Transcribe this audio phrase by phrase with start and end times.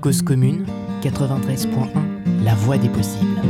[0.00, 0.64] Cause commune
[1.02, 3.40] 93.1 La voie des possibles.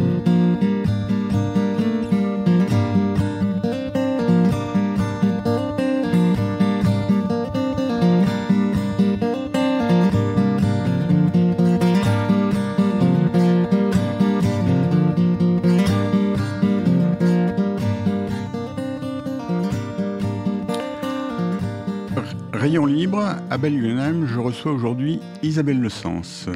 [23.51, 26.47] À Belle je reçois aujourd'hui Isabelle Le Sens.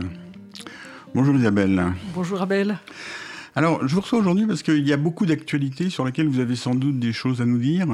[1.14, 1.95] Bonjour Isabelle.
[2.15, 2.78] Bonjour Abel.
[3.55, 6.55] Alors, je vous reçois aujourd'hui parce qu'il y a beaucoup d'actualités sur lesquelles vous avez
[6.55, 7.87] sans doute des choses à nous dire.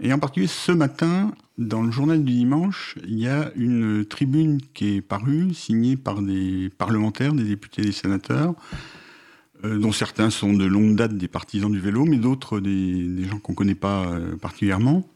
[0.00, 4.60] Et en particulier, ce matin, dans le journal du dimanche, il y a une tribune
[4.72, 8.54] qui est parue, signée par des parlementaires, des députés des sénateurs,
[9.64, 13.38] euh, dont certains sont de longue date des partisans du vélo, mais d'autres des, gens
[13.38, 15.06] qu'on ne connaît pas euh, particulièrement.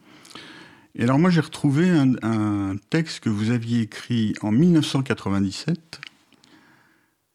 [0.98, 6.00] Et alors moi j'ai retrouvé un, texte que vous aviez écrit en 1997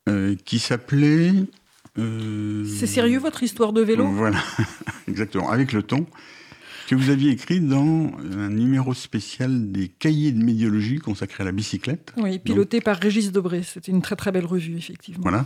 [0.10, 1.32] euh, qui s'appelait...
[1.98, 4.06] Euh, C'est sérieux votre histoire de vélo?
[4.10, 4.44] Voilà,
[5.08, 6.06] exactement, avec le ton,
[6.90, 11.54] que vous aviez écrit dans un numéro spécial des cahiers de médiologie consacré à la
[11.54, 12.12] bicyclette.
[12.18, 13.64] Oui, piloté par Régis Debré.
[13.64, 15.22] C'était une très très belle revue, effectivement.
[15.22, 15.46] Voilà.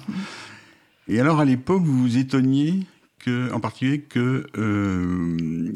[1.07, 2.79] Et alors à l'époque, vous vous étonniez
[3.19, 5.71] que, en particulier que euh,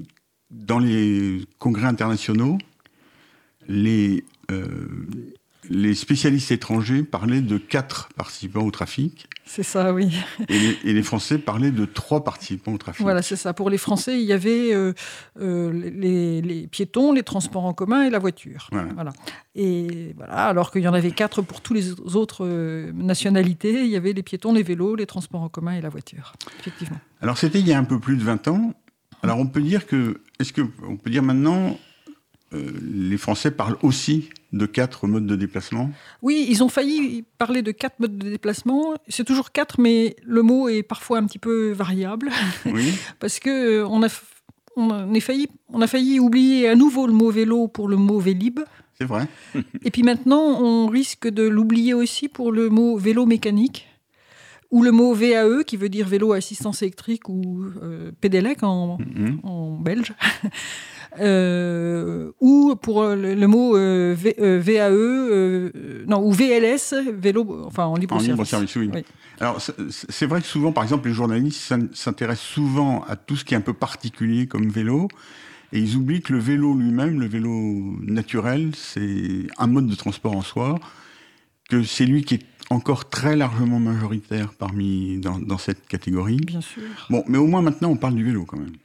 [0.51, 2.57] dans les congrès internationaux,
[3.67, 4.65] les, euh,
[5.69, 9.27] les spécialistes étrangers parlaient de quatre participants au trafic.
[9.45, 10.13] C'est ça, oui.
[10.49, 13.01] Et les, Français parlaient de trois participants au trafic.
[13.01, 13.53] Voilà, c'est ça.
[13.53, 14.93] Pour les Français, il y avait euh,
[15.39, 18.69] euh, les, piétons, les transports en commun et la voiture.
[18.71, 19.13] Voilà.
[19.55, 22.45] Et voilà, alors qu'il y en avait quatre pour toutes les autres
[22.93, 26.33] nationalités, il y avait les piétons, les vélos, les transports en commun et la voiture.
[26.59, 26.97] Effectivement.
[27.21, 28.73] Alors c'était il y a un peu plus de 20 ans.
[29.23, 31.77] Alors on peut dire que, est-ce qu'on peut dire maintenant,
[32.53, 35.91] euh, les Français parlent aussi de quatre modes de déplacement?
[36.21, 38.95] Oui, ils ont failli parler de quatre modes de déplacement.
[39.07, 42.31] C'est toujours quatre, mais le mot est parfois un petit peu variable.
[42.65, 42.93] Oui.
[43.19, 44.07] Parce que euh, on a,
[44.75, 48.59] on, failli, on a failli oublier à nouveau le mot vélo pour le mot vélib.
[48.97, 49.27] C'est vrai.
[49.83, 53.87] Et puis maintenant, on risque de l'oublier aussi pour le mot vélo mécanique
[54.71, 59.39] ou le mot VAE, qui veut dire vélo assistance électrique, ou euh, PDLEC en, mhm.
[59.43, 60.13] en belge,
[61.19, 68.75] euh, ou pour le, mot euh, VAE, non, ou VLS, vélo, enfin en libre service.
[68.77, 68.89] oui.
[69.41, 69.59] Alors
[69.89, 73.57] c'est vrai que souvent, par exemple, les journalistes s'intéressent souvent à tout ce qui est
[73.57, 75.09] un peu particulier comme vélo.
[75.73, 77.49] Et ils oublient que le vélo lui-même, le vélo
[78.01, 80.75] naturel, c'est un mode de transport en soi,
[81.71, 86.35] que c'est lui qui est encore très largement majoritaire parmi dans, cette catégorie.
[86.35, 86.83] Bien sûr.
[87.09, 88.75] Bon, mais au moins maintenant on parle du vélo quand même.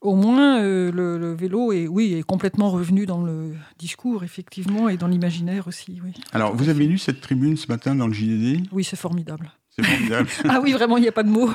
[0.00, 4.96] Au moins, euh, le, vélo est, oui, est complètement revenu dans le discours, effectivement, et
[4.96, 6.00] dans l'imaginaire aussi.
[6.02, 6.12] Oui.
[6.32, 9.52] Alors, vous avez lu cette tribune ce matin dans le JDD Oui, c'est formidable.
[10.48, 11.50] ah oui, vraiment, il n'y a pas de mots.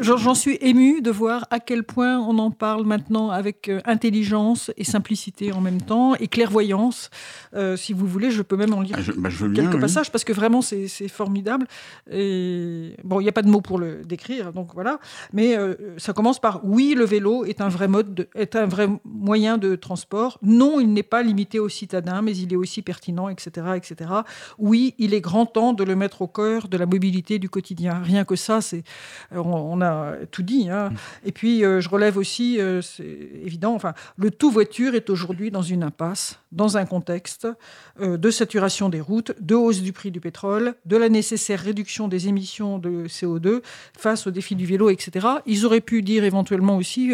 [0.00, 4.70] J'en suis ému de voir à quel point on en parle maintenant avec euh, intelligence
[4.76, 7.10] et simplicité en même temps, et clairvoyance.
[7.54, 10.32] Euh, si vous voulez, je peux même en lire ah, bah, quelques passages, parce que
[10.32, 11.66] vraiment, c'est formidable.
[12.10, 14.98] Et bon, il n'y a pas de mots pour le décrire, donc voilà.
[15.32, 18.88] Mais euh, ça commence par oui, le vélo est un vrai mode, est un vrai
[19.04, 20.38] moyen de transport.
[20.42, 24.10] Non, il n'est pas limité aux citadins, mais il est aussi pertinent, etc., etc.
[24.58, 28.00] Oui, il est grand temps de le mettre au cœur de la mobilité du quotidien.
[28.02, 28.82] Rien que ça, c'est
[29.32, 30.68] on, a tout dit.
[30.70, 30.90] Hein.
[30.90, 30.96] Mm.
[31.26, 35.50] Et puis euh, je relève aussi, euh, c'est évident, enfin le tout voiture est aujourd'hui
[35.50, 37.48] dans une impasse, dans un contexte
[38.00, 42.08] euh, de saturation des routes, de hausse du prix du pétrole, de la nécessaire réduction
[42.08, 43.62] des émissions de CO2
[43.96, 45.26] face au défi du vélo, etc.
[45.46, 47.12] Ils auraient pu dire éventuellement aussi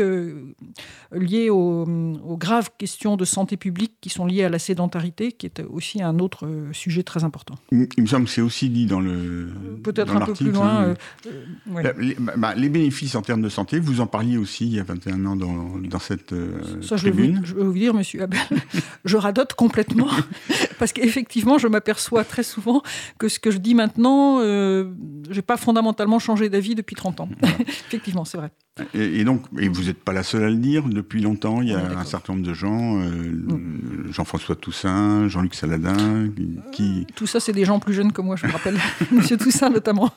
[1.13, 5.47] lié aux, aux, graves questions de santé publique qui sont liées à la sédentarité, qui
[5.47, 7.55] est aussi un autre sujet très important.
[7.71, 9.49] Il me semble que c'est aussi dit dans le
[9.83, 10.83] peut-être un peu plus loin.
[10.83, 10.95] Euh,
[11.27, 14.81] euh, bah, bah, les, bénéfices en termes de santé, vous en parliez aussi il y
[14.81, 17.43] a 21 ans dans, dans cette euh, Ça, je tribune.
[17.45, 18.41] je vais vous dire, monsieur Abel,
[19.05, 20.09] je radote complètement,
[20.79, 22.83] parce qu'effectivement, je m'aperçois très souvent
[23.19, 24.87] que ce que je dis maintenant, je
[25.35, 27.29] n'ai pas fondamentalement changé d'avis depuis 30 ans.
[27.89, 28.51] Effectivement, c'est vrai.
[28.95, 30.85] Et, donc, et vous n'êtes pas la seule à le dire.
[30.89, 34.13] Depuis longtemps, il y a un certain nombre de gens, euh, mm.
[34.13, 36.31] Jean-François Toussaint, Jean-Luc Saladin,
[36.73, 37.07] qui...
[37.15, 38.79] Tout ça, c'est des gens plus jeunes que moi, je me rappelle.
[39.11, 40.11] Monsieur Toussaint, notamment.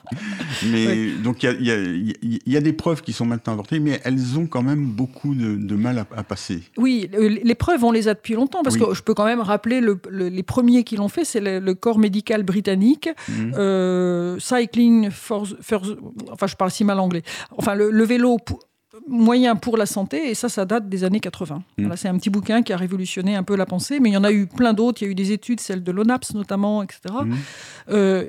[0.64, 4.62] Mais donc, il y, a, des preuves qui sont maintenant apportées, mais elles ont quand
[4.62, 6.62] même beaucoup de, mal à, passer.
[6.76, 9.80] Oui, les preuves, on les a depuis longtemps, parce que je peux quand même rappeler
[10.10, 13.52] les premiers qui l'ont fait, c'est le, corps médical britannique, mm.
[13.56, 15.46] euh, Cycling for,
[16.30, 17.22] Enfin, je parle si mal anglais.
[17.56, 18.38] Enfin, le vélo
[19.06, 21.62] moyen pour la santé, et ça, ça date des années 80.
[21.78, 21.92] Mmh.
[21.96, 24.24] c'est un petit bouquin qui a révolutionné un peu la pensée, mais il y en
[24.24, 25.02] a eu plein d'autres.
[25.02, 27.00] Il y a eu des études, celles de l'ONAPS notamment, etc.
[27.24, 27.34] Mmh.
[27.90, 28.24] Euh,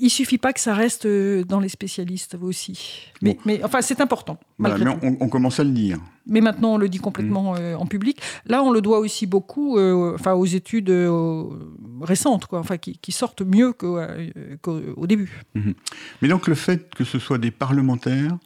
[0.00, 3.10] il suffit pas que ça reste euh, dans les spécialistes aussi.
[3.22, 4.38] Mais, mais enfin, c'est important.
[4.58, 4.70] mais
[5.02, 5.98] on, commence à le dire.
[6.26, 7.58] Mais maintenant, on le dit complètement mmh.
[7.58, 8.20] euh, en public.
[8.46, 10.92] Là, on le doit aussi beaucoup enfin, aux études
[12.00, 15.42] récentes, quoi, enfin, qui, sortent mieux qu'au début.
[16.22, 18.36] Mais donc, le fait que ce soit des parlementaires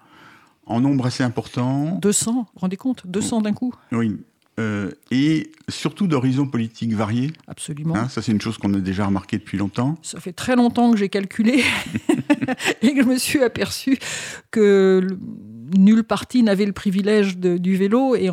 [0.66, 1.98] en nombre assez important.
[2.00, 3.06] 200, vous vous rendez compte?
[3.06, 4.16] 200 d'un coup Oui.
[4.60, 7.32] Euh, et surtout d'horizons politiques variés.
[7.46, 7.96] Absolument.
[7.96, 9.96] Hein, ça, c'est une chose qu'on a déjà remarqué depuis longtemps.
[10.02, 11.64] Ça fait très longtemps que j'ai calculé
[12.82, 13.98] et que je me suis aperçu
[14.50, 15.06] que
[15.76, 18.30] nul parti n'avait le privilège du vélo, et,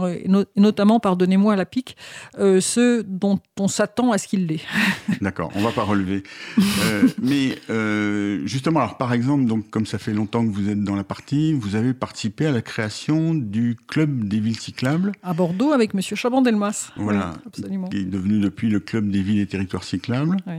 [0.56, 1.98] notamment, pardonnez-moi la pique,
[2.40, 4.62] euh, ceux dont on s'attend à ce qu'il l'ait.
[5.22, 6.24] D'accord, on va pas relever.
[6.58, 10.84] Euh, mais euh, justement, alors par exemple, donc comme ça fait longtemps que vous êtes
[10.84, 15.12] dans la partie, vous avez participé à la création du club des villes cyclables.
[15.24, 16.92] À Bordeaux avec Monsieur Chaban-Delmas.
[16.96, 17.88] Voilà, absolument.
[17.88, 20.38] qui est devenu depuis le club des villes et territoires cyclables.
[20.48, 20.54] Oui.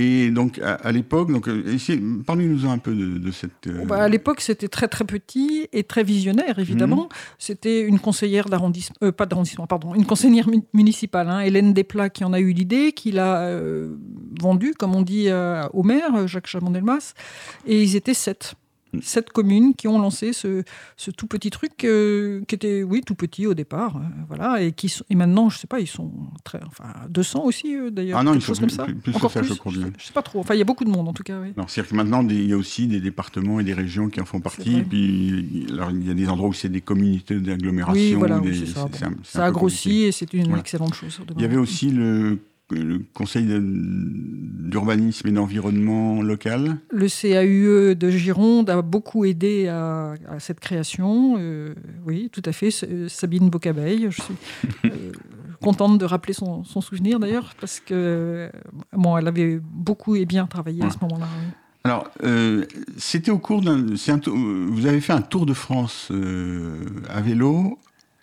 [0.00, 1.76] Et donc, à, l'époque, donc, euh,
[2.24, 3.66] parlez-nous un peu de, cette.
[3.66, 7.02] Euh, bah, à l'époque, c'était très très petit et très visionnaire, évidemment.
[7.02, 7.08] Mhm.
[7.38, 12.22] C'était une conseillère d'arrondissement, euh, pas d'arrondissement, pardon, une conseillère municipale, hein, Hélène Desplats, qui
[12.22, 13.50] en a eu l'idée, qui l'a
[14.40, 15.28] vendu, comme on dit
[15.72, 17.14] au maire, Jacques Chamandelmas,
[17.66, 18.54] et ils étaient sept
[19.00, 20.62] sept communes qui ont lancé ce,
[21.16, 24.92] tout petit truc euh, qui était, oui, tout petit au départ, euh, voilà, et qui
[25.10, 26.10] et maintenant, je sais pas, ils sont
[26.44, 28.18] très, enfin, 200 aussi euh, d'ailleurs.
[28.18, 28.84] Ah non, ils sont plus, ça.
[28.84, 30.40] plus, Encore plus, je crois Je, sais pas trop.
[30.40, 31.38] Enfin, il y a beaucoup de monde en tout cas.
[31.40, 31.52] Oui.
[31.68, 34.40] c'est-à-dire que maintenant, il y a aussi des départements et des régions qui en font
[34.40, 34.78] partie.
[34.78, 38.02] Et puis, alors, il y a des endroits où c'est des communités d'agglomération.
[38.02, 38.88] Oui, voilà, ça.
[39.22, 41.20] ça a grossi et c'est une excellente chose.
[41.36, 42.38] Il y avait aussi le
[42.70, 46.76] le Conseil d'urbanisme et d'environnement local.
[46.90, 51.36] Le CAUE de Gironde a beaucoup aidé à, cette création.
[51.38, 51.74] Euh,
[52.06, 52.70] oui, tout à fait.
[53.08, 54.34] Sabine Bocabeille, je suis
[54.84, 55.12] euh,
[55.62, 58.50] contente de rappeler son, souvenir d'ailleurs, parce que
[58.92, 61.26] bon, elle avait beaucoup et bien travaillé à ce moment-là.
[61.84, 62.66] Alors, euh,
[62.98, 63.86] c'était au cours d'un.
[63.86, 66.12] Vous avez fait un tour de France
[67.08, 67.78] à vélo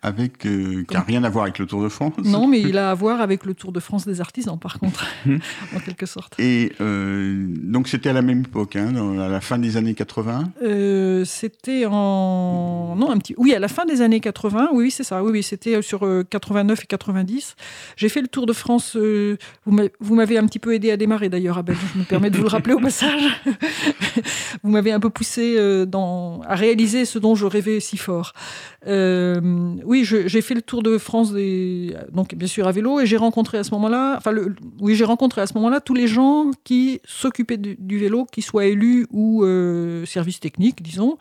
[0.05, 2.13] avec, euh, qui n'a rien à voir avec le Tour de France.
[2.23, 5.03] Non, mais il a à voir avec le Tour de France des artisans, par contre,
[5.75, 6.39] en quelque sorte.
[6.39, 10.51] Et euh, donc c'était à la même époque, hein, à la fin des années 80
[10.61, 12.95] euh, C'était en...
[12.95, 13.33] Non, un petit...
[13.37, 15.23] Oui, à la fin des années 80, oui, c'est ça.
[15.23, 17.55] Oui, oui c'était sur 89 et 90.
[17.97, 18.95] J'ai fait le Tour de France.
[18.95, 21.77] vous m'avez un petit peu aidé à démarrer, d'ailleurs, Abel.
[21.95, 23.41] Je me permets de vous le rappeler au passage.
[24.63, 25.57] vous m'avez un peu poussé
[25.87, 26.41] dans...
[26.41, 28.33] à réaliser ce dont je rêvais si fort.
[28.85, 33.05] oui, oui, j'ai fait le tour de France, des, donc bien sûr à vélo, et
[33.05, 36.07] j'ai rencontré à ce moment-là, enfin, le, oui, j'ai rencontré à ce moment-là tous les
[36.07, 41.17] gens qui s'occupaient du, vélo, qui soient élus ou euh, services techniques, disons,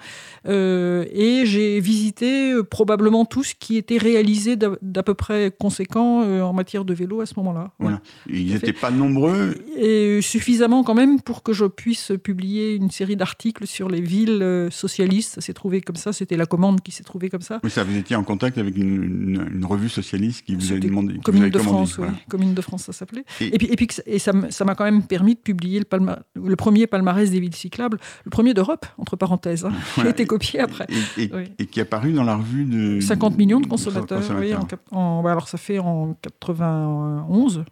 [0.49, 6.23] euh, et j'ai visité euh, probablement tout ce qui était réalisé d'à peu près conséquent
[6.25, 7.71] en matière de vélo à ce moment-là.
[7.79, 8.01] Voilà.
[8.29, 9.55] Ils n'étaient pas nombreux.
[9.77, 14.69] Et suffisamment quand même pour que je puisse publier une série d'articles sur les villes
[14.71, 15.35] socialistes.
[15.35, 17.61] Ça s'est trouvé comme ça, c'était la commande qui s'est trouvée comme ça.
[17.63, 21.19] Oui, ça vous étiez en contact avec une, revue socialiste qui vous a demandé.
[21.23, 22.09] Commune de France, oui.
[22.29, 23.25] Commune de France, ça s'appelait.
[23.41, 26.87] Et, puis, et, puis, et ça m'a quand même permis de publier le, le, premier
[26.87, 30.87] palmarès des villes cyclables, le premier d'Europe, entre parenthèses, hein, qui a été copié après.
[31.17, 33.01] Et, qui est apparu dans la revue de.
[33.01, 34.53] 50 millions de consommateurs, oui.
[34.91, 37.65] En, alors ça fait en 91,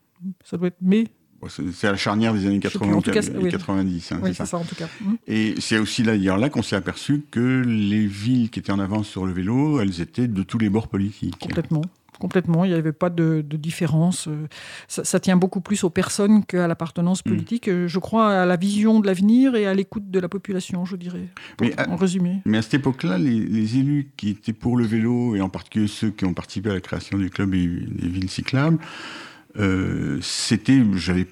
[0.45, 1.09] ça doit être mai
[1.49, 4.13] c'est à la charnière des années 80 et 90.
[4.13, 4.59] Hein, oui, c'est ça.
[4.59, 4.89] en tout cas.
[5.01, 5.15] Mmh.
[5.27, 9.09] Et c'est aussi là, là qu'on s'est aperçu que les villes qui étaient en avance
[9.09, 11.39] sur le vélo, elles étaient de tous les bords politiques.
[11.39, 11.83] Complètement.
[12.19, 14.29] Complètement, il n'y avait pas de, différence.
[14.29, 14.47] Euh,
[14.87, 17.29] ça, tient beaucoup plus aux personnes qu'à l'appartenance mmh.
[17.29, 17.69] politique.
[17.69, 20.95] Euh, Je crois à la vision de l'avenir et à l'écoute de la population, je
[20.95, 21.29] dirais,
[21.61, 22.37] mais en résumé.
[22.45, 26.11] Mais à cette époque-là, les, élus qui étaient pour le vélo, et en particulier ceux
[26.11, 28.79] qui ont participé à la création du club des villes cyclables,
[29.59, 31.27] euh, c'était, j'avais,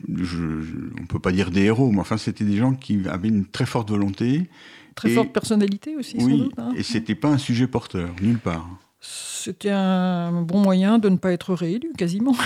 [1.00, 3.66] on peut pas dire des héros, mais enfin c'était des gens qui avaient une très
[3.66, 4.48] forte volonté.
[4.94, 6.58] Très forte personnalité aussi, oui, sans doute.
[6.58, 6.72] Hein.
[6.76, 8.68] Et c'était pas un sujet porteur, nulle part.
[9.00, 12.36] C'était un bon moyen de ne pas être réélu, quasiment.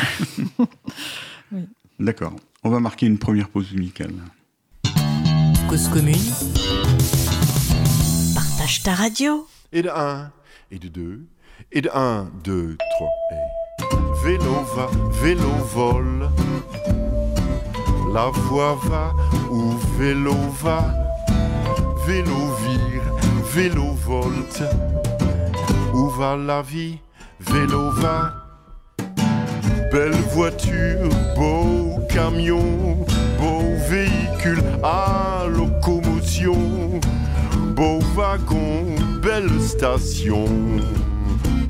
[1.98, 2.36] D'accord.
[2.62, 4.14] On va marquer une première pause musicale.
[5.68, 6.14] Cause commune.
[8.34, 9.46] Partage ta radio.
[9.72, 10.30] Et de 1,
[10.70, 11.26] et de 2,
[11.72, 14.13] et de 1, 2, 3, et...
[14.24, 14.88] Vélo va,
[15.22, 16.30] vélo vole.
[18.14, 19.12] La voix va
[19.50, 20.82] où vélo va.
[22.06, 23.02] Vélo vire,
[23.54, 24.62] vélo volte.
[25.92, 27.00] Où va la vie?
[27.38, 28.32] Vélo va.
[29.92, 33.04] Belle voiture, beau camion,
[33.38, 36.98] beau véhicule à locomotion.
[37.76, 38.86] Beau wagon,
[39.22, 40.46] belle station,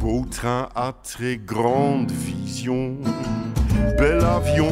[0.04, 2.98] beau train à très grande vision,
[3.98, 4.68] bel avion,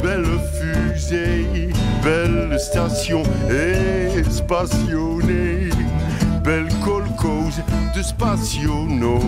[0.00, 1.70] belle fusée,
[2.04, 5.68] belle station espationnée,
[6.44, 7.60] belle colcose
[7.96, 9.20] de spationose,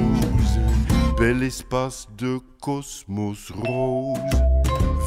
[1.19, 4.21] bel espace de cosmos rose.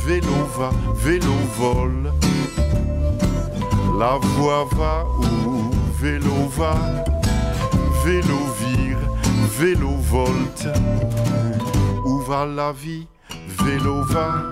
[0.05, 0.71] Vélo va,
[1.05, 2.11] vélo vole,
[3.97, 6.75] la voix va où vélo va,
[8.05, 8.39] vélo
[9.59, 10.67] vélo volte,
[12.05, 13.07] où va la vie,
[13.63, 14.43] vélo va.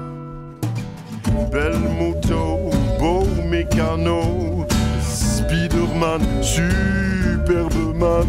[1.51, 4.65] Belle moto, beau mécano,
[5.01, 8.27] Spiderman, Superman,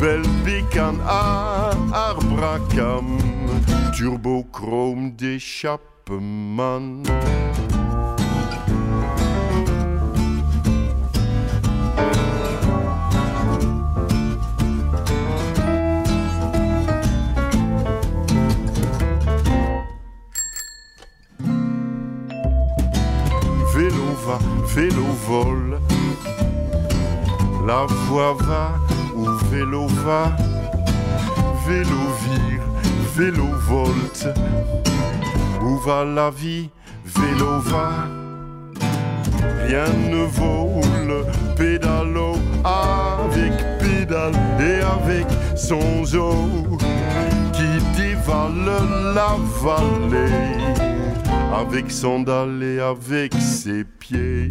[0.00, 3.18] belle bécane à arbracam,
[3.94, 7.02] turbochrome d'échappement.
[24.74, 25.78] Vélo vole,
[27.66, 28.72] la voix va
[29.14, 30.32] où vélo va,
[31.66, 32.62] vélo vire,
[33.14, 34.28] vélo volte,
[35.62, 36.70] où va la vie,
[37.04, 37.90] vélo va.
[39.66, 41.24] Rien ne vaut le
[41.54, 46.48] pédalo avec pédale et avec son zoo.
[47.52, 48.72] Qui dévale
[49.14, 50.91] la vallée
[51.52, 54.48] avec sandales et avec ses pieds.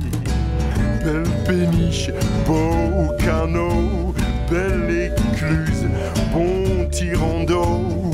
[1.03, 2.12] Belle péniche,
[2.46, 4.13] beau canot,
[4.50, 5.88] belle écluse,
[6.31, 8.12] bon tirant d'eau,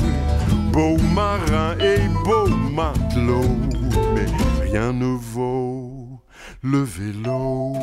[0.72, 3.56] beau marin et beau matelot,
[4.14, 4.26] mais
[4.62, 6.22] rien ne vaut
[6.62, 7.74] le vélo.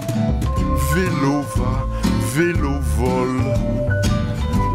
[0.94, 1.86] Vélo va,
[2.34, 3.42] vélo vole,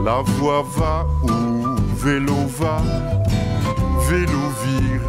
[0.05, 2.83] la voix va où vélo va,
[4.09, 5.03] vélo vire,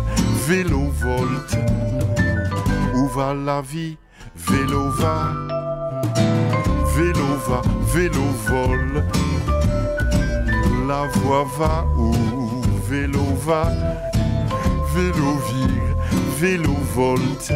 [0.47, 1.57] vélo volte.
[2.95, 3.97] Où va la vie?
[4.35, 5.33] Vélo va,
[6.95, 7.61] vélo va,
[7.93, 9.03] vélo vole.
[10.87, 12.13] La voix va où?
[12.89, 13.63] Vélo va,
[14.95, 15.95] vélo vire,
[16.39, 17.53] vélo volte.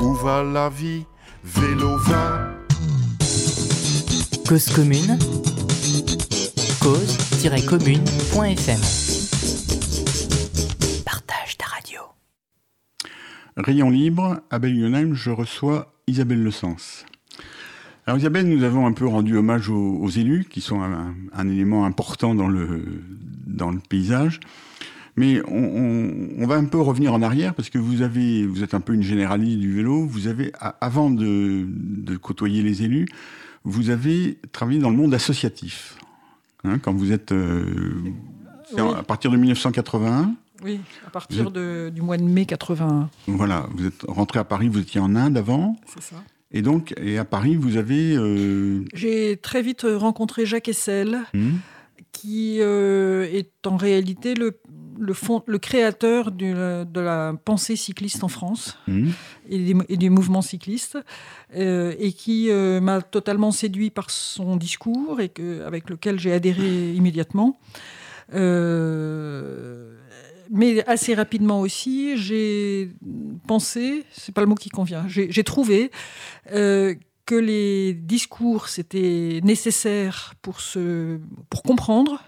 [0.00, 1.04] Où va la vie?
[1.44, 2.48] Vélo va.
[4.48, 5.18] Cause commune,
[6.80, 9.09] cause-commune.fm.
[13.60, 17.04] Rayon libre, à Belle je reçois Isabelle Le Sens.
[18.06, 21.48] Alors Isabelle, nous avons un peu rendu hommage aux, aux élus, qui sont un, un,
[21.48, 23.02] élément important dans le,
[23.46, 24.40] dans le paysage.
[25.16, 28.62] Mais on, on, on, va un peu revenir en arrière, parce que vous, avez, vous
[28.62, 30.06] êtes un peu une généraliste du vélo.
[30.06, 33.06] Vous avez, avant de, de côtoyer les élus,
[33.64, 35.96] vous avez travaillé dans le monde associatif.
[36.64, 37.32] Hein, quand vous êtes...
[37.32, 37.64] Euh,
[38.72, 38.82] Oui.
[38.96, 43.08] à partir de 1981 Oui, à partir de, du mois de mai 81.
[43.26, 45.76] Voilà, vous êtes rentré à Paris, vous étiez en Inde avant.
[45.86, 46.16] C'est ça.
[46.52, 48.14] Et donc, et à Paris, vous avez.
[48.16, 48.84] Euh...
[48.92, 51.50] J'ai très vite rencontré Jacques Essel, Mmh.
[52.12, 54.58] qui euh, est en réalité le,
[54.98, 59.08] le, fond, le créateur du, de la pensée cycliste en France Mmh.
[59.48, 60.98] et, des, et, des, mouvements cyclistes,
[61.56, 66.92] euh, et qui m'a totalement séduit par son discours et que, avec lequel j'ai adhéré
[66.92, 67.60] immédiatement.
[68.34, 69.89] Euh,
[70.50, 72.90] mais assez rapidement aussi, j'ai
[73.46, 75.90] pensé, c'est pas le mot qui convient, j'ai trouvé
[76.52, 76.94] euh,
[77.26, 82.22] que les discours c'était nécessaire pour se, pour comprendre,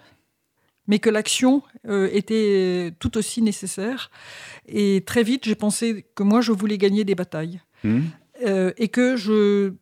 [0.86, 4.10] mais que l'action euh, était tout aussi nécessaire.
[4.66, 8.00] Et très vite, j'ai pensé que moi, je voulais gagner des batailles Mmh.
[8.44, 9.74] euh, et que je,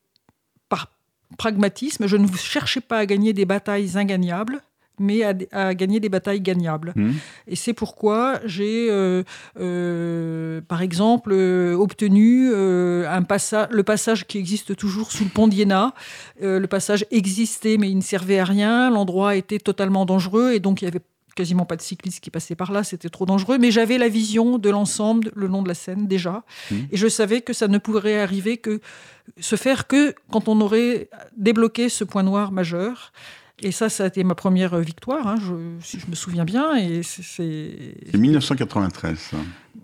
[0.68, 0.92] par
[1.38, 4.62] pragmatisme, je ne cherchais pas à gagner des batailles ingagnables
[5.00, 6.92] mais à, à, gagner des batailles gagnables.
[6.95, 7.11] Mmh.
[7.49, 9.25] Et c'est pourquoi j'ai, euh,
[9.59, 15.49] euh, par exemple, euh, obtenu un passage, le passage qui existe toujours sous le pont
[15.49, 15.95] d'Iéna.
[16.40, 18.90] le passage existait, mais il ne servait à rien.
[18.90, 21.00] L'endroit était totalement dangereux, et donc il y avait
[21.35, 24.59] quasiment pas de cyclistes qui passaient par là, c'était trop dangereux, mais j'avais la vision
[24.59, 26.75] de l'ensemble le long de la Seine déjà, mmh.
[26.92, 28.80] et je savais que ça ne pourrait arriver que
[29.38, 33.12] se faire que quand on aurait débloqué ce point noir majeur.
[33.62, 36.76] Et ça, ça a été ma première victoire, hein, je, si je me souviens bien.
[36.76, 37.25] Et c'est.
[37.37, 39.19] C'est 1993.
[39.19, 39.37] Ça.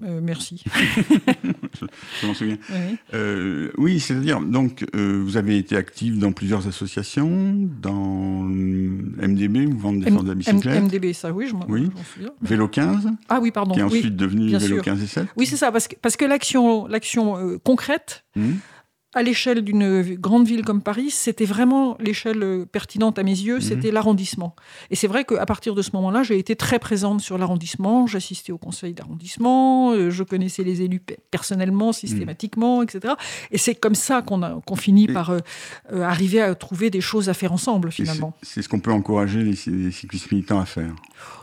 [0.02, 0.62] Euh, merci.
[0.74, 1.86] je,
[2.20, 2.58] je m'en souviens.
[2.70, 9.66] Oui, euh, oui c'est-à-dire, donc, euh, vous avez été active dans plusieurs associations, dans MDB,
[9.66, 10.82] Mouvement de défense de la bicyclette.
[10.82, 11.88] MDB, ça, oui, je m'en oui.
[12.14, 12.30] souviens.
[12.42, 13.08] Vélo 15.
[13.28, 13.74] Ah oui, pardon.
[13.74, 14.82] Qui est ensuite oui, devenu Vélo sûr.
[14.82, 15.26] 15 et 7.
[15.36, 16.88] Oui, c'est ça, parce que, parce que l'action
[17.64, 18.24] concrète.
[18.34, 18.52] Mmh
[19.16, 23.56] à l'échelle d'une grande ville comme Paris, c'était vraiment l'échelle euh, pertinente à mes yeux,
[23.56, 23.60] mhm.
[23.62, 24.54] c'était l'arrondissement.
[24.90, 28.52] Et c'est vrai qu'à partir de ce moment-là, j'ai été très présente sur l'arrondissement, j'assistais
[28.52, 33.14] au conseil d'arrondissement, euh, je connaissais les élus personnellement, systématiquement, etc.
[33.50, 35.40] Et c'est comme ça qu'on finit par euh,
[36.02, 38.36] arriver à trouver des choses à faire ensemble, finalement.
[38.42, 39.56] C'est ce qu'on peut encourager les,
[39.92, 40.94] cyclistes militants à faire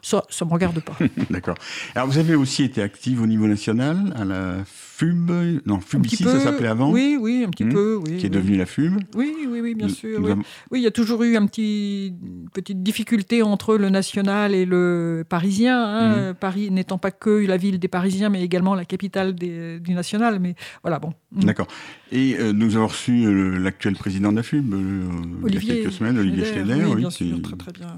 [0.04, 0.96] Ça, ça ne me regarde pas.
[1.32, 1.56] D'accord.
[1.96, 4.58] Alors, vous avez aussi été active au niveau national, à la
[4.96, 5.32] FUB,
[5.66, 8.04] non, FUB ici, ça s'appelait avant Oui, oui, un petit Hmm.
[8.06, 8.18] oui.
[8.18, 10.20] Qui est devenu la FUB Oui, oui, oui, bien sûr.
[10.22, 10.80] Oui.
[10.80, 15.24] il y a toujours eu un petit, une petite difficulté entre le national et le
[15.28, 15.84] parisien.
[15.84, 16.32] Hein.
[16.32, 16.34] Hmm.
[16.36, 20.40] Paris n'étant pas que la ville des Parisiens, mais également la capitale du national.
[20.40, 21.14] Mais voilà, bon.
[21.32, 21.44] Hmm.
[21.46, 21.68] D'accord.
[22.12, 25.10] Et euh, nous avons reçu euh, l'actuel président de la FUB euh,
[25.48, 27.34] il y a quelques semaines, Olivier Schneider, oui, qui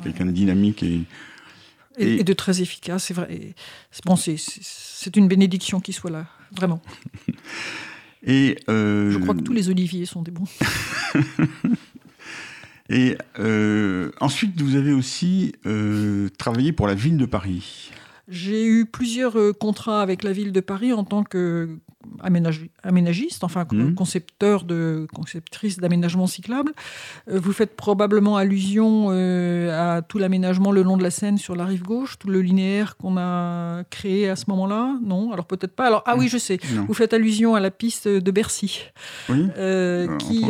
[0.01, 1.01] quelqu'un de dynamique et,
[1.97, 3.53] et, de très efficace, c'est vrai.
[4.05, 6.81] Bon, c'est une bénédiction qu'il soit là, vraiment.
[8.25, 10.47] Et, euh, Je crois que tous les oliviers sont des bons.
[12.89, 17.91] Et euh, ensuite, vous avez aussi euh, travaillé pour la ville de Paris.
[18.27, 21.77] J'ai eu plusieurs contrats avec la ville de Paris en tant que
[22.83, 23.95] aménagiste, enfin mmh.
[23.95, 26.71] concepteur de conceptrice d'aménagement cyclable.
[27.29, 31.55] Euh, vous faites probablement allusion euh, à tout l'aménagement le long de la Seine sur
[31.55, 34.97] la rive gauche, tout le linéaire qu'on a créé à ce moment-là.
[35.03, 35.87] Non, alors peut-être pas.
[35.87, 36.59] Alors ah oui, je sais.
[36.87, 38.81] Vous faites allusion à la piste de Bercy,
[39.29, 39.47] oui.
[40.19, 40.45] qui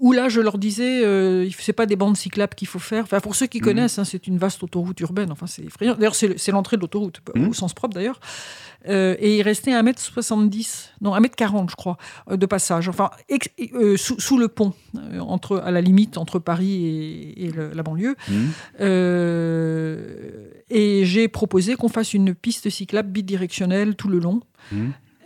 [0.00, 3.04] où, là, je leur disais, euh, c'est pas des bandes cyclables qu'il faut faire.
[3.04, 3.64] Enfin, pour ceux qui mhm.
[3.64, 5.30] connaissent, hein, c'est une vaste autoroute urbaine.
[5.30, 5.94] Enfin, c'est effrayant.
[5.94, 8.20] D'ailleurs, c'est l'entrée de l'autoroute, au sens propre d'ailleurs.
[8.88, 11.96] Euh, et il restait 1m70, non, 1m40, je crois,
[12.30, 12.88] euh, de passage.
[12.88, 13.10] Enfin,
[13.74, 14.74] euh, sous, le pont,
[15.20, 18.16] entre, à la limite entre Paris et, la banlieue.
[18.28, 18.50] Mhm.
[20.70, 24.40] et j'ai proposé qu'on fasse une piste cyclable bidirectionnelle tout le long.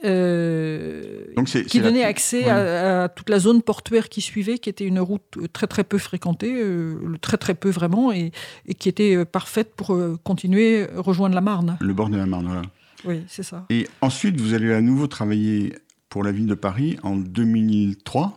[0.04, 1.34] Euh,
[1.68, 5.66] qui donnait accès à, toute la zone portuaire qui suivait, qui était une route très
[5.66, 8.32] très peu fréquentée, euh, très très peu vraiment, et,
[8.78, 11.76] qui était euh, parfaite pour continuer rejoindre la Marne.
[11.80, 12.62] Le bord de la Marne, voilà.
[13.04, 13.66] Oui, c'est ça.
[13.70, 15.74] Et ensuite, vous allez à nouveau travailler
[16.08, 18.36] pour la ville de Paris en 2003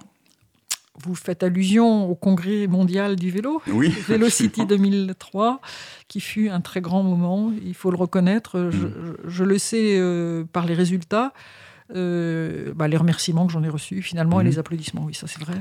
[1.01, 5.59] vous faites allusion au congrès mondial du vélo, oui, Velocity 2003,
[6.07, 8.69] qui fut un très grand moment, il faut le reconnaître.
[8.71, 9.47] Je, mm.
[9.47, 11.33] le sais euh, par les résultats.
[11.93, 14.47] Euh, bah, les remerciements que j'en ai reçus finalement et mm.
[14.47, 15.53] les applaudissements, oui, ça c'est vrai.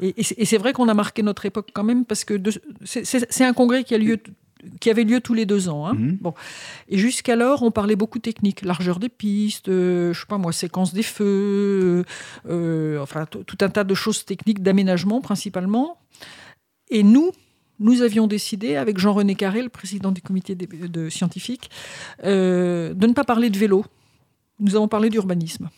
[0.00, 2.40] Et, et c'est vrai qu'on a marqué notre époque quand même parce que
[2.84, 4.18] c'est un congrès qui a lieu
[4.80, 5.86] qui avait lieu tous les deux ans.
[5.86, 5.94] Hein.
[5.94, 6.18] Mhm.
[6.20, 6.34] Bon.
[6.88, 10.92] Et jusqu'alors, on parlait beaucoup technique, largeur des pistes, euh, je sais pas moi, séquence
[10.92, 12.04] des feux,
[12.48, 15.98] euh, enfin tout un tas de choses techniques d'aménagement principalement.
[16.90, 17.30] Et nous,
[17.78, 21.70] nous avions décidé, avec Jean-René Carré, le président du comité de, scientifiques,
[22.24, 23.84] euh, de ne pas parler de vélo.
[24.58, 25.70] Nous avons parlé d'urbanisme.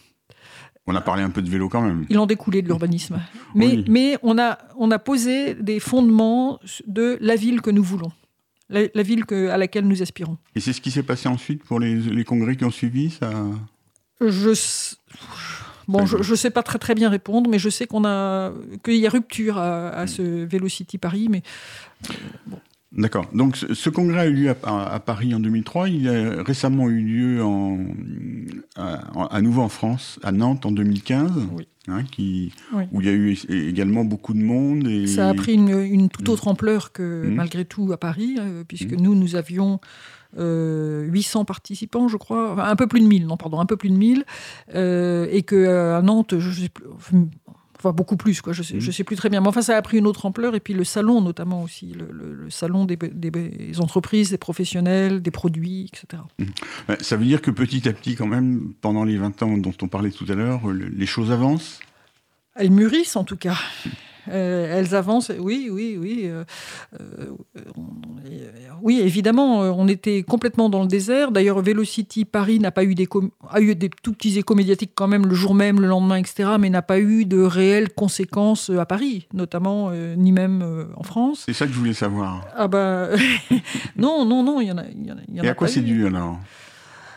[0.88, 2.06] On a parlé un peu de vélo quand même.
[2.10, 3.20] Il en découlait de l'urbanisme.
[3.54, 8.10] Mais, mais on, a, on a posé des fondements de la ville que nous voulons
[8.68, 10.38] la, ville à laquelle nous aspirons.
[10.54, 13.30] Et c'est ce qui s'est passé ensuite pour les, congrès qui ont suivi ça...
[14.20, 14.54] Je
[15.88, 18.52] Bon, je ne sais pas très très bien répondre, mais je sais qu'on a
[18.84, 21.42] qu'il y a rupture à, ce Velocity Paris, mais
[22.08, 22.14] euh,
[22.46, 22.58] bon.
[22.92, 23.26] D'accord.
[23.32, 25.88] Donc ce congrès a eu lieu à, Paris en 2003.
[25.88, 27.78] Il a récemment eu lieu en,
[28.76, 31.32] à, nouveau en France, à Nantes en 2015,
[31.88, 32.52] hein, qui,
[32.92, 34.86] où il y a eu également beaucoup de monde.
[34.86, 35.06] Et...
[35.06, 37.34] Ça a pris une, toute autre ampleur que mmh.
[37.34, 39.00] malgré tout à Paris, euh, puisque mmh.
[39.00, 39.80] nous, nous avions...
[40.34, 43.90] 800 euh, participants, je crois, un peu plus de 1000, non, pardon, un peu plus
[43.90, 44.24] de 1000,
[44.74, 46.86] euh, et qu'à Nantes, je sais plus,
[47.82, 48.52] Enfin, beaucoup plus, quoi.
[48.52, 48.92] Je sais, je mmh.
[48.92, 49.40] sais plus très bien.
[49.40, 50.54] Mais enfin, ça a pris une autre ampleur.
[50.54, 52.96] Et puis le salon, notamment aussi, le, salon des,
[53.80, 56.22] entreprises, des professionnels, des produits, etc.
[56.38, 56.44] Mmh.
[57.00, 59.88] Ça veut dire que petit à petit, quand même, pendant les 20 ans dont on
[59.88, 61.80] parlait tout à l'heure, les choses avancent?
[62.54, 63.56] Elles mûrissent, en tout cas.
[64.28, 66.22] Euh, elles avancent, oui, oui, oui.
[66.24, 66.44] Euh,
[67.00, 67.26] euh,
[68.82, 71.32] oui, évidemment, on était complètement dans le désert.
[71.32, 73.08] D'ailleurs, Velocity Paris n'a pas eu des,
[73.50, 76.50] a eu des tout petits échos médiatiques quand même le jour même, le lendemain, etc.,
[76.58, 81.44] mais n'a pas eu de réelles conséquences à Paris, notamment, ni même en France.
[81.46, 82.44] C'est ça que je voulais savoir.
[82.56, 83.08] Ah bah
[83.96, 84.84] non, non, non, il y en a.
[84.84, 86.38] Y en a Et à quoi c'est dû alors?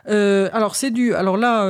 [0.08, 1.14] Alors c'est dû.
[1.14, 1.66] Alors là,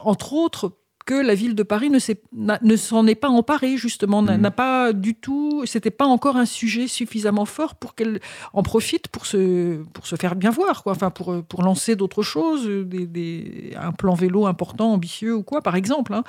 [0.00, 0.72] entre autres,
[1.04, 4.50] que la ville de Paris ne, s'en est pas emparée, justement, n'a mhm.
[4.50, 8.20] pas du tout, c'était pas encore un sujet suffisamment fort pour qu'elle
[8.52, 10.92] en profite pour se, pour se faire bien voir, quoi.
[10.92, 15.76] Enfin, pour, pour lancer d'autres choses, des, un plan vélo important, ambitieux ou quoi, par
[15.76, 16.14] exemple.
[16.14, 16.24] Hein.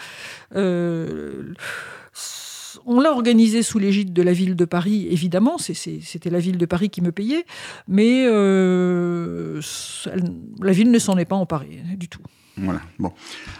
[0.56, 1.54] Euh,
[2.86, 6.66] on l'a organisé sous l'égide de la ville de Paris, évidemment, c'était la ville de
[6.66, 7.46] Paris qui me payait,
[7.88, 9.62] mais euh,
[10.62, 12.22] la ville ne s'en est pas emparée du tout.
[12.58, 12.82] Voilà.
[13.00, 13.12] Bon.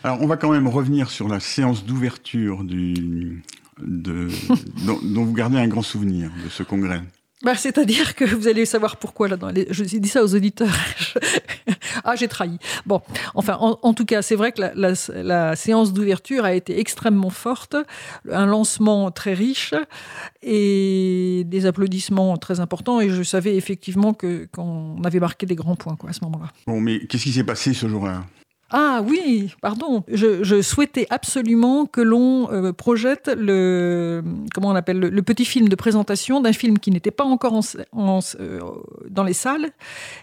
[0.04, 3.44] Alors, on va quand même revenir sur la séance d'ouverture du,
[3.82, 4.28] de,
[4.86, 7.02] dont, dont, vous gardez un grand souvenir de ce congrès.
[7.44, 9.36] Bah, C'est-à-dire que vous allez savoir pourquoi là.
[9.36, 9.68] Dans les...
[9.70, 10.74] Je dis ça aux auditeurs.
[12.04, 12.58] ah, j'ai trahi.
[12.86, 13.02] Bon,
[13.36, 16.80] enfin, en, en tout cas, c'est vrai que la, la, la séance d'ouverture a été
[16.80, 17.76] extrêmement forte,
[18.32, 19.74] un lancement très riche
[20.42, 23.02] et des applaudissements très importants.
[23.02, 26.52] Et je savais effectivement que qu'on avait marqué des grands points quoi, à ce moment-là.
[26.66, 28.24] Bon, mais qu'est-ce qui s'est passé ce jour-là?
[28.72, 30.04] Ah oui, pardon.
[30.08, 34.24] Je, souhaitais absolument que l'on euh, projette le
[34.54, 37.62] comment on appelle le, petit film de présentation d'un film qui n'était pas encore en,
[37.92, 38.60] en, euh,
[39.10, 39.70] dans les salles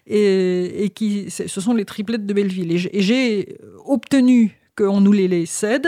[0.08, 2.72] et, et, qui ce sont les triplettes de Belleville.
[2.72, 5.86] Et j'ai obtenu qu'on nous les, les cède.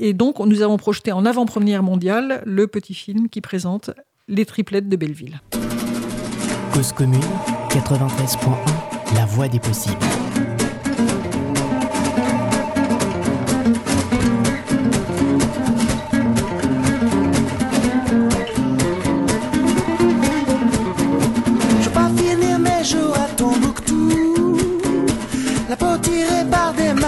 [0.00, 3.90] Et donc, nous avons projeté en avant-première mondiale le petit film qui présente
[4.28, 5.40] les triplettes de Belleville.
[6.72, 7.20] Cause commune
[7.70, 9.96] 93.1 La voix des possibles.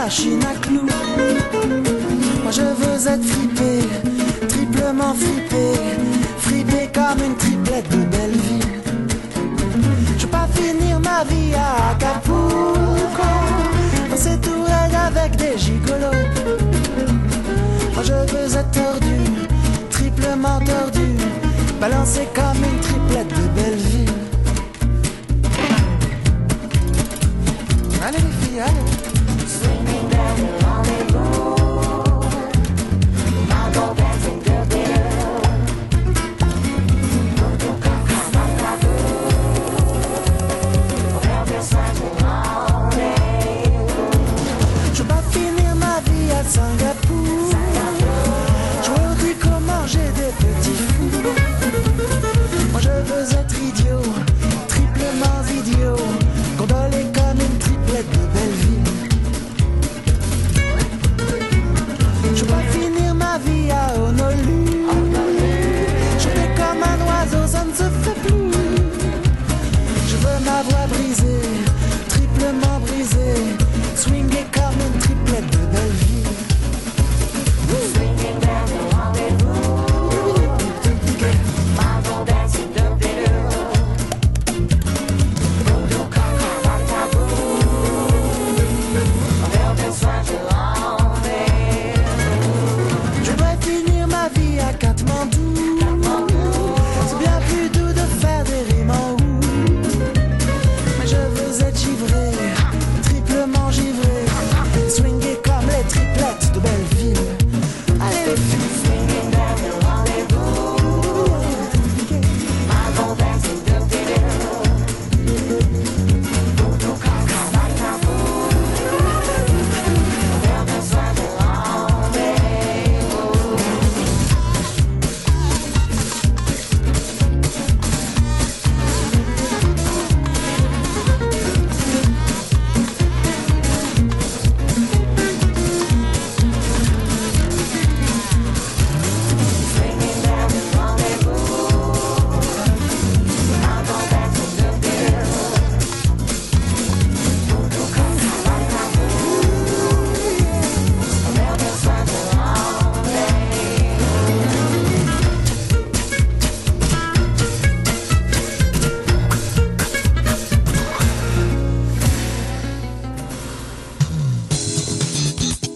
[0.05, 0.89] Machine à clous.
[2.43, 3.73] Moi je veux être fripé,
[4.49, 5.67] triplement fripé,
[6.39, 8.83] fripé comme une triplette de Belleville.
[10.19, 13.29] Je veux pas finir ma vie à Acapulco,
[14.11, 16.25] danser tout raide avec des gigolos.
[17.95, 19.17] Moi je veux être tordu,
[19.91, 21.09] triplement tordu,
[21.81, 24.03] balancé comme une triplette de Belleville.
[24.03, 24.12] Allez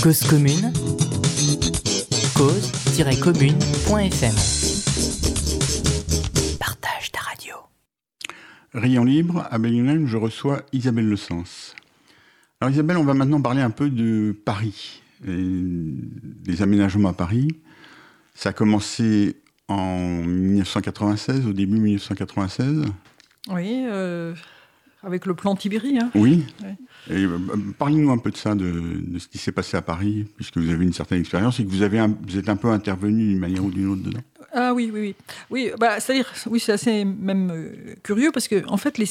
[0.06, 0.72] Cause commune,
[2.36, 4.34] cause-commune.fm.
[6.60, 7.56] Partage ta radio.
[8.72, 11.74] Riant libre, à Bellunel, je reçois Isabelle Le Sens.
[12.60, 17.48] Alors Isabelle, on va maintenant parler un peu de Paris, et des aménagements à Paris.
[18.36, 22.84] Ça a commencé en 1996, au début 1996.
[23.48, 24.36] Oui, euh,
[25.06, 25.98] avec le plan Tibéri.
[25.98, 26.10] Hein.
[26.14, 26.44] Oui.
[26.62, 26.76] Ouais.
[27.08, 27.38] Et euh,
[27.78, 30.70] parlez-nous un peu de ça, de, de ce qui s'est passé à Paris, puisque vous
[30.70, 33.38] avez une certaine expérience et que vous, avez un, vous êtes un peu intervenu d'une
[33.38, 34.20] manière ou d'une autre dedans.
[34.52, 35.14] Ah oui, oui, oui.
[35.50, 39.06] Oui, bah, c'est-à-dire, oui, c'est assez même euh, curieux parce que, en fait, les,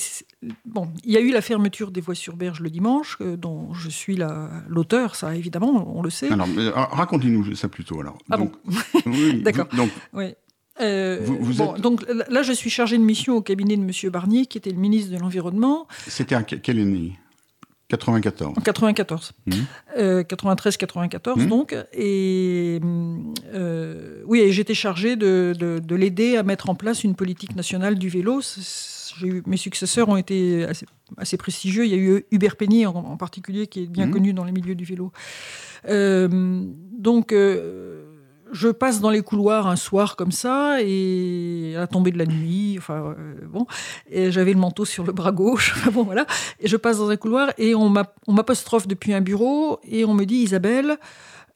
[0.65, 3.73] bon, il y a eu la fermeture des voies sur berge le dimanche, euh, dont
[3.73, 4.19] je suis
[4.67, 6.31] l'auteur, ça évidemment, on le sait.
[6.31, 6.47] Alors,
[6.91, 8.17] racontez-nous ça plutôt alors.
[8.29, 9.67] Ah donc, bon oui, D'accord.
[9.77, 10.33] Donc, oui.
[10.81, 11.81] Euh, vous, vous bon, êtes...
[11.81, 14.11] Donc là, je suis chargé de mission au cabinet de M.
[14.11, 15.87] Barnier, qui était le ministre de l'Environnement.
[16.07, 17.13] C'était quelle année?
[17.87, 18.53] 94.
[18.57, 19.33] En 94.
[19.95, 21.75] 93-94 donc.
[21.93, 22.79] Et
[23.53, 28.09] euh, oui, j'étais chargée de, de, l'aider à mettre en place une politique nationale du
[28.09, 28.41] vélo.
[29.21, 30.65] Eu, mes successeurs ont été
[31.17, 31.85] assez, prestigieux.
[31.85, 34.11] Il y a eu Hubert Peigny en, particulier, qui est bien mmh.
[34.11, 35.11] connu dans les milieux du vélo.
[35.87, 36.27] Euh,
[36.97, 38.04] donc, euh,
[38.51, 42.25] je passe dans les couloirs un soir comme ça, et à la tombée de la
[42.25, 43.65] nuit, enfin euh, bon,
[44.09, 46.25] et j'avais le manteau sur le bras gauche, enfin bon voilà,
[46.59, 50.25] et je passe dans un couloir et on m'apostrophe depuis un bureau et on me
[50.25, 50.97] dit Isabelle,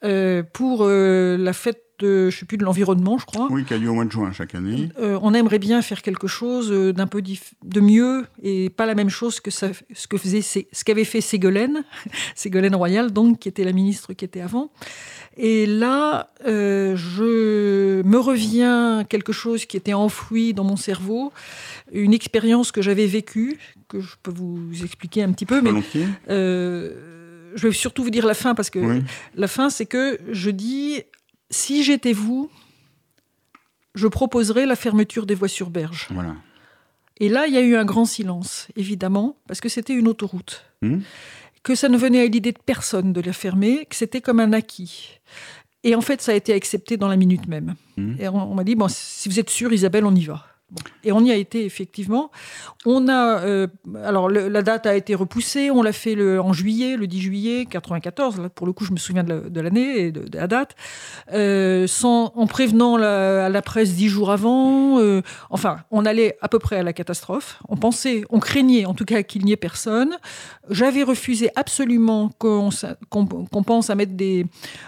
[0.02, 3.48] euh, pour euh, la fête de, je sais plus, de l'environnement, je crois.
[3.50, 4.88] Oui, qui a lieu au mois de juin chaque année.
[4.98, 9.38] on aimerait bien faire quelque chose d'un peu de mieux et pas la même chose
[9.38, 11.84] que ça, ce que faisait, ce qu'avait fait Ségolène,
[12.34, 14.70] Ségolène Royal, donc qui était la ministre qui était avant.
[15.42, 21.32] Et là, euh, je me revient quelque chose qui était enfoui dans mon cerveau,
[21.92, 25.62] une expérience que j'avais vécue, que je peux vous expliquer un petit peu.
[25.62, 25.70] Mais
[26.28, 29.00] euh, je vais surtout vous dire la fin, parce que
[29.34, 31.00] la fin, c'est que je dis,
[31.48, 32.50] si j'étais vous,
[33.94, 36.08] je proposerais la fermeture des voies sur berge.
[36.10, 36.34] Voilà.
[37.18, 40.66] Et là, il y a eu un grand silence, évidemment, parce que c'était une autoroute.
[40.82, 40.98] Hmm
[41.62, 44.52] que ça ne venait à l'idée de personne de la fermer, que c'était comme un
[44.52, 45.20] acquis.
[45.82, 47.74] Et en fait, ça a été accepté dans la minute même.
[47.96, 48.14] Mmh.
[48.20, 50.44] Et on, m'a dit, bon, si vous êtes sûr, Isabelle, on y va.
[51.02, 52.30] Et on y a été effectivement.
[52.86, 53.66] On a, euh,
[54.04, 55.70] alors la date a été repoussée.
[55.70, 58.40] On l'a fait en juillet, le 10 juillet 94.
[58.40, 60.76] Là, pour le coup, je me souviens de l'année et de, la date.
[61.32, 65.00] Euh, sans, en prévenant la, à la presse dix jours avant.
[65.00, 67.58] Euh, enfin, on allait à peu près à la catastrophe.
[67.68, 70.16] On pensait, on craignait en tout cas qu'il n'y ait personne.
[70.68, 72.70] J'avais refusé absolument qu'on
[73.64, 74.46] pense à mettre des,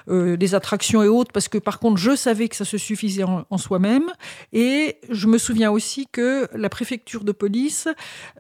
[0.09, 3.45] des attractions et autres parce que par contre, je savais que ça se suffisait en,
[3.51, 4.05] en soi-même.
[4.53, 7.89] Et je me souviens aussi que la préfecture de police,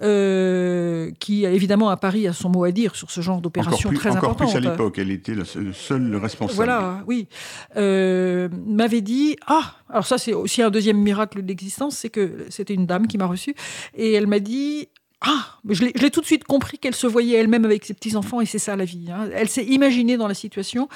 [0.02, 4.10] euh, qui évidemment à Paris a son mot à dire sur ce genre d'opération très
[4.10, 4.48] encore importante.
[4.48, 6.56] Encore plus à l'époque, elle était le seul responsable.
[6.56, 7.28] Voilà, oui.
[7.76, 12.74] Euh, m'avait dit Ah, alors ça c'est aussi un deuxième miracle d'existence, c'est que c'était
[12.74, 13.54] une dame qui m'a reçu,
[13.94, 14.88] et elle m'a dit
[15.24, 18.46] ah, je l'ai tout de suite compris qu'elle se voyait elle-même avec ses petits-enfants et
[18.46, 19.06] c'est ça la vie.
[19.10, 19.28] Hein.
[19.32, 20.88] Elle s'est imaginée dans la situation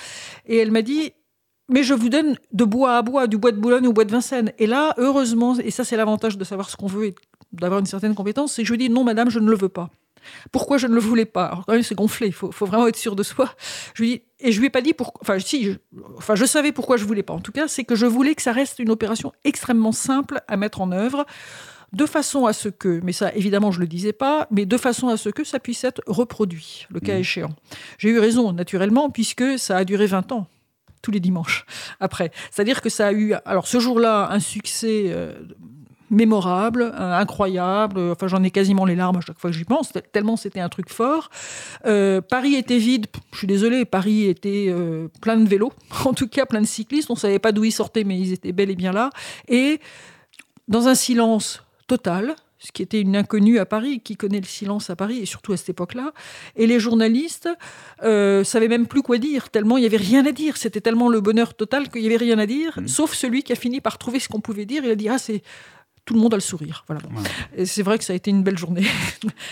[0.47, 1.13] et elle m'a dit
[1.69, 4.13] mais je vous donne de bois à bois, du bois de Boulogne au bois de
[4.13, 4.53] Vincennes.
[4.59, 7.15] Et là, heureusement, et ça c'est l'avantage de savoir ce qu'on veut et
[7.53, 9.69] d'avoir une certaine compétence, c'est que je lui dis non madame, je ne le veux
[9.69, 9.91] pas.
[10.51, 11.47] Pourquoi je ne le voulais pas?
[11.47, 13.53] Alors quand même c'est gonflé, il faut, vraiment être sûr de soi.
[13.95, 15.73] Je lui dis, et je lui ai pas dit pourquoi, enfin si, je,
[16.17, 17.35] enfin je savais pourquoi je voulais pas.
[17.35, 20.57] En tout cas, c'est que je voulais que ça reste une opération extrêmement simple à
[20.57, 21.27] mettre en œuvre
[21.93, 24.77] de façon à ce que, mais ça évidemment je ne le disais pas, mais de
[24.77, 27.21] façon à ce que ça puisse être reproduit, le cas mmh.
[27.21, 27.55] échéant.
[27.99, 30.49] J'ai eu raison naturellement, puisque ça a duré 20 ans
[31.07, 31.65] tous les dimanches
[32.01, 32.33] après.
[32.51, 35.35] C'est-à-dire que ça a eu, alors ce jour-là, un succès euh,
[36.11, 38.01] mémorable, euh, incroyable.
[38.11, 40.69] Enfin, j'en ai quasiment les larmes à chaque fois que j'y pense, tellement c'était un
[40.69, 41.31] truc fort.
[41.87, 44.75] Euh, Paris était vide, je suis désolée, Paris était
[45.21, 45.73] plein de vélos,
[46.05, 47.09] en tout cas plein de cyclistes.
[47.09, 49.11] On ne savait pas d'où ils sortaient, mais ils étaient bel et bien là.
[49.47, 49.81] Et
[50.67, 52.35] dans un silence total,
[52.67, 55.53] ce qui était une inconnue à Paris, qui connaît le silence à Paris, et surtout
[55.53, 56.13] à cette époque-là.
[56.57, 57.49] Et les journalistes
[58.03, 60.57] euh, savaient même plus quoi dire, tellement il n'y avait rien à dire.
[60.57, 62.89] C'était tellement le bonheur total qu'il n'y avait rien à dire, mmh.
[62.89, 64.85] sauf celui qui a fini par trouver ce qu'on pouvait dire.
[64.85, 65.43] Il a dit Ah, c'est.
[66.05, 66.85] Tout le monde a le sourire.
[66.87, 67.01] Voilà.
[67.65, 68.87] C'est vrai que ça a été une belle journée.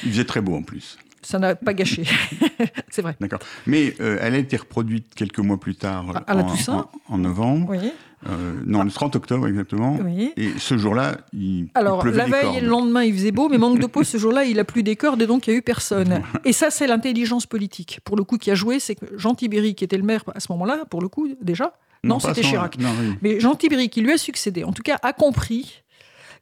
[0.04, 2.04] Il faisait très beau en plus ça n'a pas gâché.
[2.90, 3.16] c'est vrai.
[3.20, 3.40] D'accord.
[3.66, 7.70] Mais euh, elle a été reproduite quelques mois plus tard, à, la en, en, novembre.
[7.70, 7.92] Oui.
[8.28, 9.98] Euh, non, le 30 octobre exactement.
[10.02, 10.32] Oui.
[10.36, 13.80] Et ce jour-là, il Alors, la veille et le lendemain, il faisait beau, mais manque
[13.80, 15.62] de peau, ce jour-là, il a plu des cordes et donc il n'y a eu
[15.62, 16.22] personne.
[16.44, 18.00] et ça, c'est l'intelligence politique.
[18.04, 20.40] Pour le coup, qui a joué, c'est que Jean Tibéry, qui était le maire à
[20.40, 21.74] ce moment-là, pour le coup, déjà.
[22.02, 22.76] Non, c'était Chirac.
[23.22, 25.83] Mais Jean Tibéry, qui lui a succédé, en tout cas, a compris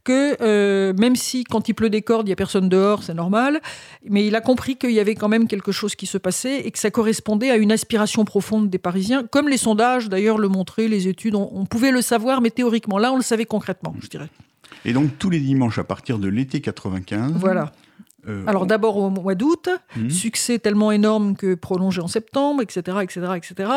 [0.05, 3.15] que euh, même si quand il pleut des cordes, il n'y a personne dehors, c'est
[3.15, 3.61] normal,
[4.09, 6.71] mais il a compris qu'il y avait quand même quelque chose qui se passait et
[6.71, 10.89] que ça correspondait à une aspiration profonde des Parisiens, comme les sondages d'ailleurs le montraient,
[10.89, 14.29] les études, on, pouvait le savoir, mais théoriquement, là on le savait concrètement, je dirais.
[14.85, 17.73] Et donc tous les dimanches à partir de l'été 95, voilà.
[18.29, 20.11] Euh, Alors d'abord au mois d'août, hmm.
[20.11, 23.71] succès tellement énorme que prolongé en septembre, etc., etc., etc.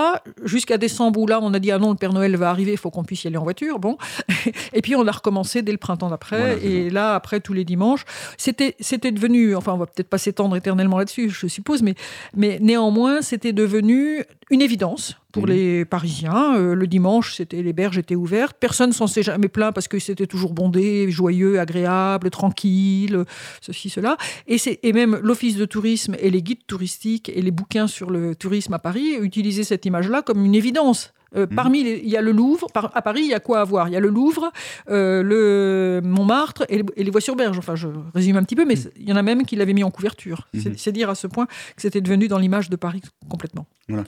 [0.43, 2.77] Jusqu'à décembre où là on a dit ah non le Père Noël va arriver, il
[2.77, 3.79] faut qu'on puisse y aller en voiture.
[3.79, 3.97] Bon,
[4.73, 6.63] et puis on a recommencé dès le printemps d'après.
[6.63, 8.05] et là après tous les dimanches,
[8.37, 11.95] c'était c'était devenu, enfin on va peut-être pas s'étendre éternellement là-dessus, je suppose, mais
[12.35, 15.49] mais néanmoins c'était devenu une évidence pour mmh.
[15.49, 16.55] les Parisiens.
[16.55, 18.55] Euh, le dimanche, c'était les berges étaient ouvertes.
[18.57, 23.25] Personne s'en s'est jamais plaint parce que c'était toujours bondé, joyeux, agréable, tranquille,
[23.59, 24.15] ceci, cela.
[24.47, 28.33] Et, et même l'Office de tourisme et les guides touristiques et les bouquins sur le
[28.33, 31.11] tourisme à Paris utilisaient cette image-là comme une évidence.
[31.35, 31.55] Euh, mhm.
[31.55, 32.67] Parmi il y a le Louvre.
[32.73, 33.89] à Paris, il y a quoi à voir?
[33.89, 34.53] Il y a le Louvre,
[34.89, 37.57] euh, le Montmartre et, les voies sur berge.
[37.57, 38.91] Enfin, je résume un petit peu, mais mhm.
[38.95, 40.47] il y en a même qui l'avaient mis en couverture.
[40.53, 40.75] Mhm.
[40.77, 43.65] C'est dire à ce point que c'était devenu dans l'image de Paris complètement.
[43.89, 44.05] Voilà.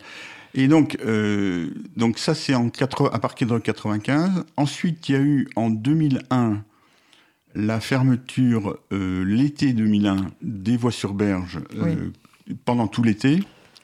[0.54, 2.70] Et donc, euh, donc ça, c'est en
[3.12, 4.46] à partir de 95.
[4.56, 6.64] Ensuite, il y a eu en 2001
[7.56, 11.60] la fermeture l'été 2001 des voies sur berge
[12.66, 13.40] pendant tout l'été,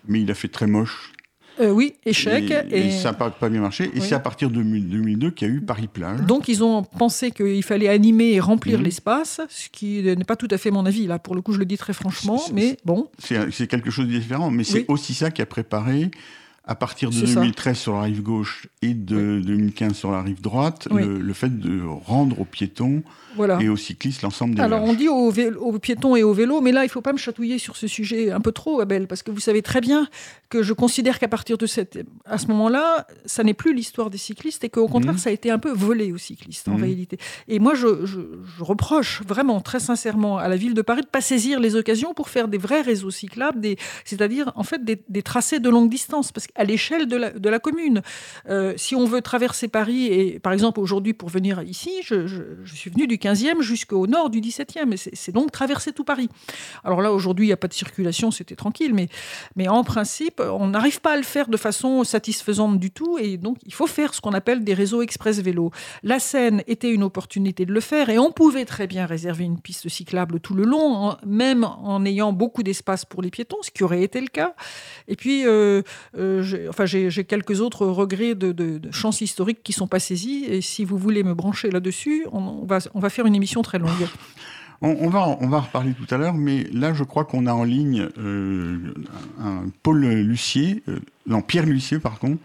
[0.08, 1.14] mais il a fait très moche
[1.60, 2.52] euh, oui, échec.
[2.72, 3.92] Et, ça n'a pas, bien marché.
[3.94, 6.22] Et c'est à partir de 2002 qu'il y a eu Paris-Plage.
[6.22, 8.86] Donc ils ont pensé qu'il fallait animer et remplir mhm.
[8.86, 11.06] l'espace, ce qui n'est pas tout à fait mon avis.
[11.08, 13.10] Là, pour le coup, je le dis très franchement, mais bon.
[13.20, 16.12] C'est quelque chose de différent, mais c'est aussi ça qui a préparé
[16.66, 20.88] à partir de 2013 sur la rive gauche et de 2015 sur la rive droite,
[20.92, 23.04] le, fait de rendre aux piétons
[23.60, 25.32] et aux cyclistes l'ensemble des Alors on dit aux,
[25.80, 28.32] piétons et aux vélos, mais là il ne faut pas me chatouiller sur ce sujet
[28.32, 30.08] un peu trop, Abel, parce que vous savez très bien
[30.50, 34.20] que je considère qu'à partir de cette, à ce moment-là, ça n'est plus l'histoire des
[34.20, 35.18] cyclistes et qu'au contraire, mmh.
[35.18, 36.84] ça a été un peu volé aux cyclistes en mmh.
[36.84, 37.18] réalité.
[37.48, 37.88] Et moi, je,
[38.60, 42.30] reproche vraiment très sincèrement à la ville de Paris de pas saisir les occasions pour
[42.30, 43.60] faire des vrais réseaux cyclables,
[44.06, 48.02] c'est-à-dire en fait des, tracés de longue distance, parce qu'à l'échelle de la, commune,
[48.50, 52.26] euh, si on veut traverser Paris et par exemple aujourd'hui pour venir ici, je,
[52.66, 54.96] suis venu du 15e jusqu'au nord du 17e.
[55.14, 56.30] C'est donc traverser tout Paris.
[56.84, 59.08] Alors là, aujourd'hui, il n'y a pas de circulation, c'était tranquille, mais,
[59.56, 63.38] mais en principe, on n'arrive pas à le faire de façon satisfaisante du tout, et
[63.38, 65.72] donc il faut faire ce qu'on appelle des réseaux express vélo.
[66.04, 69.60] La Seine était une opportunité de le faire, et on pouvait très bien réserver une
[69.60, 73.84] piste cyclable tout le long, même en ayant beaucoup d'espace pour les piétons, ce qui
[73.84, 74.54] aurait été le cas.
[75.08, 75.82] Et puis, euh,
[76.18, 80.46] euh, enfin, j'ai quelques autres regrets de, de, chances historiques qui ne sont pas saisis,
[80.46, 83.80] et si vous voulez me brancher là-dessus, on, va, on va faire une émission très
[83.80, 83.90] longue.
[84.86, 87.64] On, va, on va reparler tout à l'heure, mais là, je crois qu'on a en
[87.64, 88.94] ligne euh,
[89.40, 92.38] un Paul Lucier, euh, non, Pierre Lucier, pardon,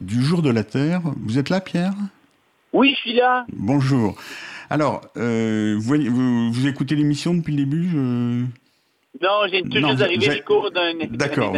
[0.00, 1.02] du Jour de la Terre.
[1.24, 1.94] Vous êtes là, Pierre?
[2.72, 3.44] Oui, je suis là.
[3.52, 4.14] Bonjour.
[4.70, 8.46] Alors, euh, vous, vous, écoutez l'émission depuis le début
[9.22, 11.52] Non, j'ai toujours arrivé le cours d'un D'accord.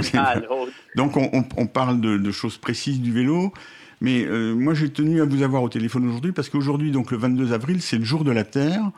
[0.97, 3.53] Donc, on, parle de, de, choses précises du vélo.
[4.01, 7.16] Mais euh, moi, j'ai tenu à vous avoir au téléphone aujourd'hui parce qu'aujourd'hui, donc le
[7.16, 8.90] 22 avril, c'est le jour de la Terre.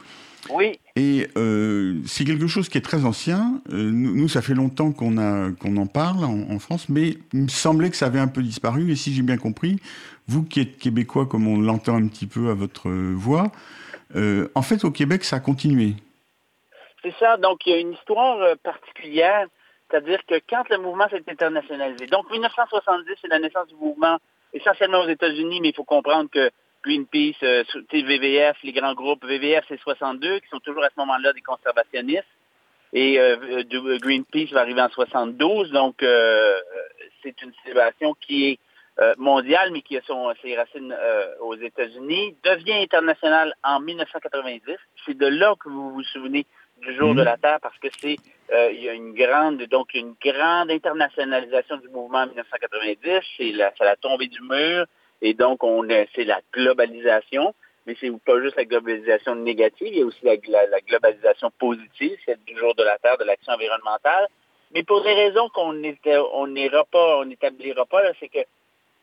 [0.51, 0.79] Oui.
[0.97, 3.61] Et euh, c'est quelque chose qui est très ancien.
[3.73, 7.97] Euh, nous, ça fait longtemps qu'on en parle en, France, mais il me semblait que
[7.97, 8.91] ça avait un peu disparu.
[8.91, 9.79] Et si j'ai bien compris,
[10.27, 13.53] vous qui êtes québécois, comme on l'entend un petit peu à votre voix,
[14.15, 15.95] en fait, au Québec, ça a continué.
[17.03, 17.37] C'est ça.
[17.37, 19.47] Donc, il y a une histoire particulière.
[19.91, 24.19] C'est-à-dire que quand le mouvement s'est internationalisé, donc 1970, c'est la naissance du mouvement
[24.53, 26.51] essentiellement aux États-Unis, mais il faut comprendre que
[26.85, 31.33] Greenpeace, euh, VVF, les grands groupes, VVF, c'est 62, qui sont toujours à ce moment-là
[31.33, 32.25] des conservationnistes.
[32.93, 33.37] Et euh,
[33.73, 35.97] euh, Greenpeace va arriver en 72, donc
[37.23, 38.59] c'est une célébration qui est
[39.17, 40.01] mondiale, mais qui a
[40.43, 40.97] ses racines
[41.41, 44.77] aux États-Unis, devient internationale en 1990.
[45.07, 46.47] C'est de là que vous vous souvenez
[46.81, 47.25] du jour de mhm.
[47.25, 48.17] la Terre parce que c'est
[48.53, 53.53] euh, il y a une grande donc une grande internationalisation du mouvement en 1990, c'est
[53.53, 54.87] la, la tombée du mur
[55.21, 57.55] et donc on c'est la globalisation,
[57.87, 60.37] mais c'est pas juste la globalisation négative, il y a aussi la,
[60.67, 64.29] la, globalisation positive, celle du jour de la Terre, de l'action environnementale.
[64.73, 65.75] Mais pour des raisons qu'on
[66.35, 68.41] on n'ira pas, on n'établira pas, c'est que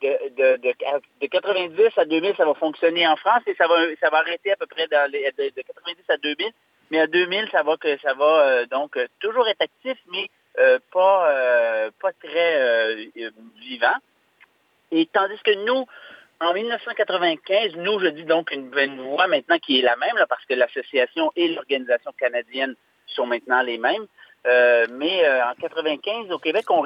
[0.01, 0.73] de, de, de,
[1.21, 4.51] de, 90 à 2000, ça va fonctionner en France et ça va, ça va arrêter
[4.51, 6.51] à peu près dans les, de, de 90 à 2000
[6.91, 7.75] mais à 2000, ça va
[8.23, 12.95] euh, donc euh, toujours être actif, mais euh, pas très
[13.59, 13.95] vivant.
[14.91, 15.85] Et tandis que nous,
[16.39, 20.45] en 1995, nous, je dis donc une, une voix maintenant qui est la même, parce
[20.45, 22.75] que l'association et l'organisation canadienne
[23.07, 24.05] sont maintenant les mêmes.
[24.91, 26.85] mais en 95, au Québec, on,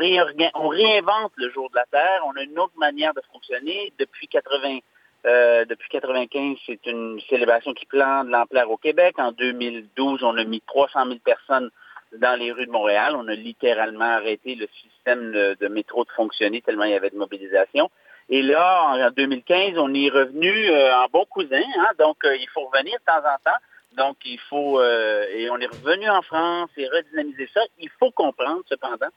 [0.56, 2.24] on réinvente le jour de la Terre.
[2.26, 3.92] On a une autre manière de fonctionner.
[4.00, 4.80] Depuis 80,
[5.26, 9.16] euh, depuis 95, c'est une célébration qui prend de l'ampleur au Québec.
[9.18, 11.70] En 2012, on a mis 300 000 personnes
[12.18, 13.16] dans les rues de Montréal.
[13.18, 17.18] On a littéralement arrêté le système de, métro de fonctionner tellement il y avait de
[17.18, 17.92] mobilisation.
[18.30, 21.64] Et là, en 2015, on est revenu euh, en bon cousin.
[21.80, 21.90] Hein.
[21.98, 23.58] donc, euh, il faut revenir de temps en temps.
[23.98, 24.80] Donc, il faut...
[24.82, 27.62] et on est revenu en France et redynamiser ça.
[27.80, 29.10] Il faut comprendre, cependant,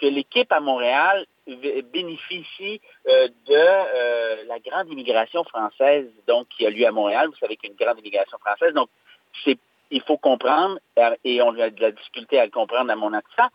[0.00, 1.26] que l'équipe à Montréal
[1.92, 7.28] bénéficie euh, de euh, la grande immigration française donc qui a lieu à Montréal.
[7.28, 8.72] Vous savez qu'il y a une grande immigration française.
[8.72, 8.88] Donc,
[9.90, 13.12] il faut comprendre, euh, et on a de la difficulté à le comprendre à mon
[13.12, 13.48] accent,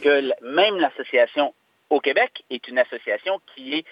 [0.00, 1.54] que même l'association
[1.90, 3.84] au Québec est une association qui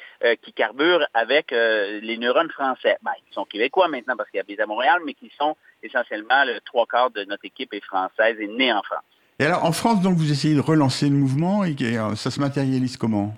[0.54, 2.96] carbure avec les neurones français.
[3.02, 6.60] Ben, ils sont québécois maintenant parce qu'ils habitent à Montréal, mais qui sont essentiellement le
[6.60, 9.04] trois quarts de notre équipe est française et née en France.
[9.40, 11.74] Et alors, en France, donc, vous essayez de relancer le mouvement et
[12.14, 13.32] ça se matérialise comment?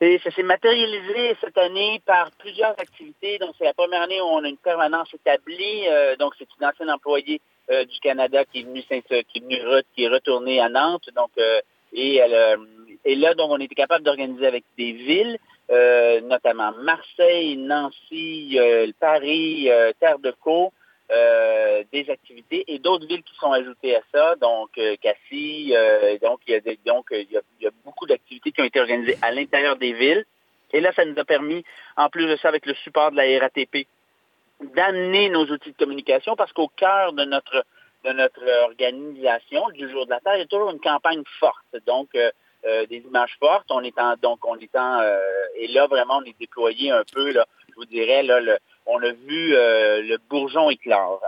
[0.00, 3.36] Ça s'est matérialisé cette année par plusieurs activités.
[3.38, 5.84] Donc, c'est la première année où on a une permanence établie.
[6.18, 10.58] donc, c'est une ancienne employée du Canada qui est venue, qui est qui est retournée
[10.58, 11.10] à Nantes.
[11.14, 11.30] Donc,
[11.92, 12.18] et,
[13.16, 15.38] là, donc, on était capable d'organiser avec des villes.
[15.68, 20.72] Euh, notamment Marseille, Nancy, euh, Paris, euh, Terre de Caux,
[21.08, 25.72] des activités et d'autres villes qui sont ajoutées à ça, donc Cassis,
[26.20, 29.30] donc il y a donc il y a, beaucoup d'activités qui ont été organisées à
[29.30, 30.24] l'intérieur des villes.
[30.72, 31.64] Et là, ça nous a permis,
[31.96, 33.86] en plus de ça, avec le support de la RATP,
[34.74, 37.64] d'amener nos outils de communication parce qu'au cœur de notre
[38.04, 41.76] de notre organisation du jour de la Terre, il y a toujours une campagne forte.
[41.86, 42.08] Donc,
[42.66, 43.66] euh, des images fortes.
[43.70, 45.20] On est en, donc on est en, euh,
[45.54, 47.46] et là vraiment on est déployé un peu là.
[47.68, 48.40] Je vous dirais là,
[48.86, 51.20] on a vu euh, le bourgeon éclore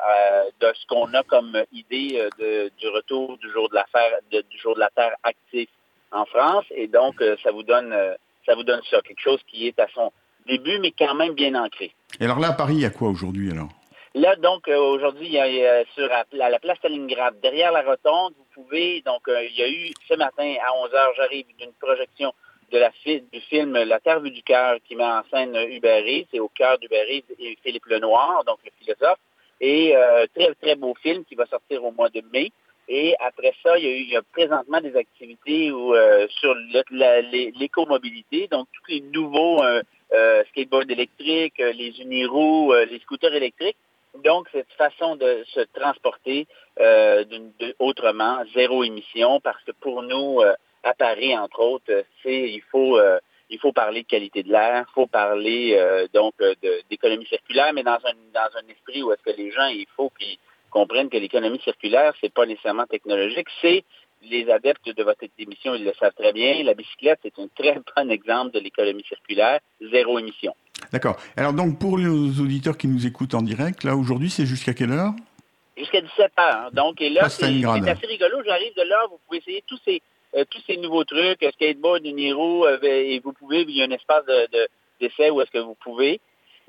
[0.61, 3.87] de ce qu'on a comme idée du retour du jour de la
[4.31, 5.69] du jour de la Terre actif
[6.11, 6.65] en France.
[6.71, 7.95] Et donc ça vous donne,
[8.47, 10.13] ça vous donne ça, quelque chose qui est à son
[10.47, 11.93] début, mais quand même bien ancré.
[12.21, 13.69] Et alors là, à Paris, il y a quoi aujourd'hui alors?
[14.15, 18.63] Là, donc, euh, aujourd'hui, il y a sur la, place Stalingrad, derrière la rotonde, vous
[18.63, 22.33] pouvez, donc, euh, il y a eu ce matin à 11 h j'arrive d'une projection
[22.71, 22.91] de la
[23.33, 26.79] du film La Terre vue du cœur qui met en scène Hubert C'est au cœur
[26.79, 27.25] d'Hubert et
[27.63, 29.19] Philippe Lenoir, donc le philosophe.
[29.61, 32.53] Et euh, très, très beau film qui va sortir au mois de mai.
[32.89, 35.95] Et après ça, il y a eu il y a présentement des activités où,
[36.29, 36.55] sur
[36.91, 39.63] l'écomobilité, donc tous les nouveaux
[40.51, 43.77] skateboards électriques, les uniroues, les scooters électriques
[44.25, 46.47] donc, cette façon de se transporter
[46.81, 47.25] euh,
[47.79, 52.99] autrement, zéro émission, parce que pour nous, euh, à Paris, entre autres, c'est il faut
[52.99, 53.19] euh,
[53.51, 56.35] il faut parler de qualité de l'air, il faut parler euh, donc
[56.91, 60.11] d'économie circulaire, mais dans un dans un esprit où est-ce que les gens, il faut
[60.11, 60.39] qu'ils
[60.71, 63.85] comprennent que l'économie circulaire, c'est pas nécessairement technologique, c'est
[64.23, 66.63] les adeptes de votre émission, ils le savent très bien.
[66.65, 70.55] La bicyclette, c'est un très bon exemple de l'économie circulaire, zéro émission.
[70.93, 71.17] D'accord.
[71.37, 72.07] Alors donc pour les
[72.41, 75.13] auditeurs qui nous écoutent en direct, là aujourd'hui c'est jusqu'à quelle heure?
[75.77, 76.71] Jusqu'à 17 heures.
[76.73, 78.43] Donc et là c'est assez rigolo.
[78.45, 80.01] J'arrive de là, vous pouvez essayer tous ces euh,
[80.51, 83.91] tous ces nouveaux trucs, euh, skateboard, Niro, euh, et vous pouvez, il y a un
[83.91, 84.69] espace de,
[85.01, 86.21] d'essai où est-ce que vous pouvez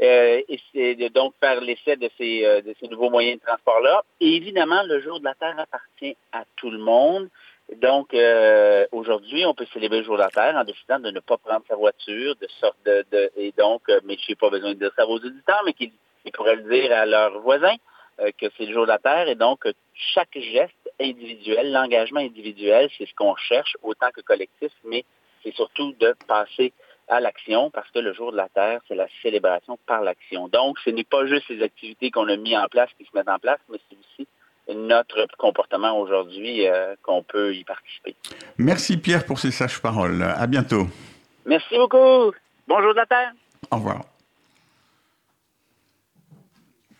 [0.02, 0.42] euh,
[0.74, 4.04] et donc faire l'essai de ces, de ces nouveaux moyens de transport-là.
[4.22, 7.30] Et évidemment, le jour de la Terre appartient à tout le monde.
[7.78, 11.20] Donc, euh, aujourd'hui, on peut célébrer le jour de la Terre en décidant de ne
[11.20, 14.50] pas prendre sa voiture, de sorte de, de et donc, euh, mais je n'ai pas
[14.50, 15.92] besoin de dire ça à vos auditeurs, mais qu'ils
[16.34, 17.76] pourraient le dire à leurs voisins
[18.22, 19.68] euh, que c'est le jour de la Terre et donc
[20.00, 25.04] chaque geste individuel, l'engagement individuel, c'est ce qu'on cherche autant que collectif, mais
[25.44, 26.74] c'est surtout de passer
[27.08, 30.48] à l'action parce que le jour de la Terre, c'est la célébration par l'action.
[30.48, 33.30] Donc, ce n'est pas juste les activités qu'on a mis en place qui se mettent
[33.30, 34.28] en place, mais c'est aussi
[34.76, 38.16] notre comportement aujourd'hui euh, qu'on peut y participer.
[38.58, 40.22] Merci Pierre pour ces sages paroles.
[40.22, 40.88] À bientôt.
[41.46, 42.32] Merci beaucoup.
[42.68, 43.32] Bonjour de la Terre.
[43.72, 44.19] Au revoir.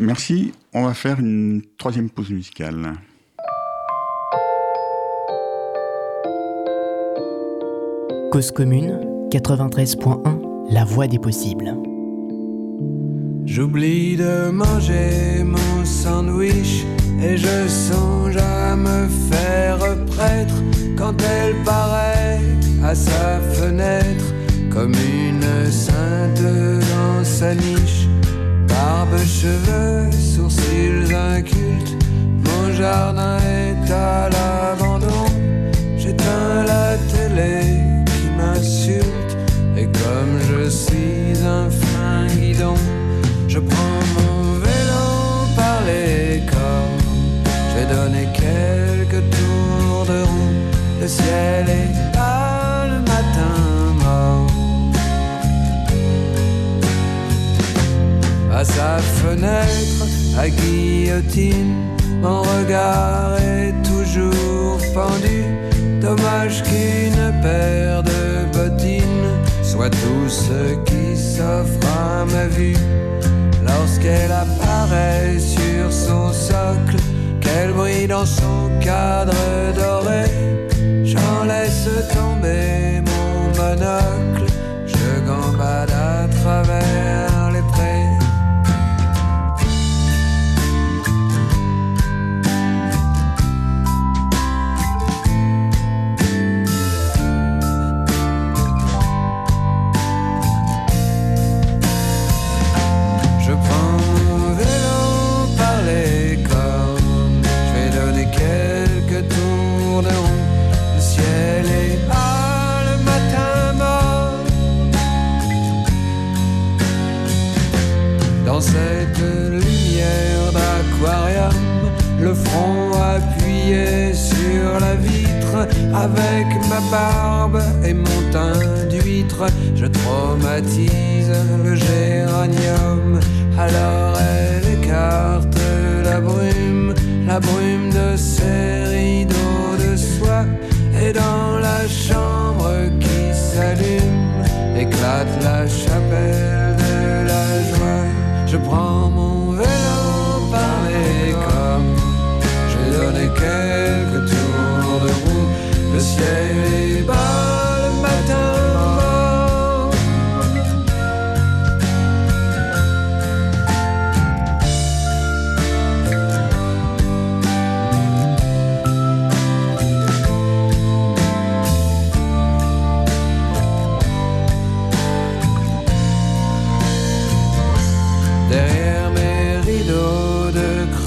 [0.02, 0.54] Merci.
[0.74, 2.94] On va faire une troisième pause musicale.
[8.32, 11.76] Cause commune 93.1 La voix des possibles.
[13.46, 16.86] J'oublie de manger mon sandwich
[17.22, 20.64] et je songe à me faire prêtre
[20.98, 22.40] quand elle paraît
[22.84, 24.34] à sa fenêtre
[24.72, 28.08] comme une sainte dans sa niche.
[28.80, 31.98] Barbe, cheveux, sourcils incultes,
[32.46, 35.26] mon jardin est à l'abandon.
[35.98, 37.56] J'éteins la télé
[38.06, 39.34] qui m'insulte
[39.76, 42.76] et comme je suis un fin guidon,
[43.50, 45.06] je prends mon vélo
[45.58, 47.00] par les corps
[47.90, 50.54] donné quelques tours de roue.
[51.02, 52.09] Le ciel est
[58.60, 60.04] À sa fenêtre,
[60.38, 61.76] à guillotine,
[62.22, 65.46] mon regard est toujours pendu.
[66.02, 69.32] Dommage qu'une paire de bottines
[69.64, 72.76] soit tout ce qui s'offre à ma vue.
[73.66, 76.98] Lorsqu'elle apparaît sur son socle,
[77.40, 79.32] quel bruit dans son cadre
[79.74, 80.26] doré.
[81.06, 84.52] J'en laisse tomber mon monocle.
[84.86, 85.89] Je gambade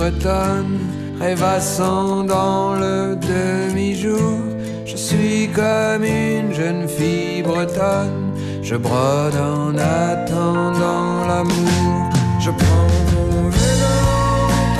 [0.03, 0.79] de cretonne,
[1.21, 4.41] rêvassant dans le demi-jour.
[4.85, 8.33] Je suis comme une jeune fille bretonne,
[8.63, 12.11] je brode en attendant l'amour.
[12.41, 13.97] Je prends mon vélo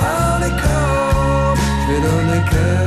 [0.01, 2.82] par les cordes, je vais donner quelques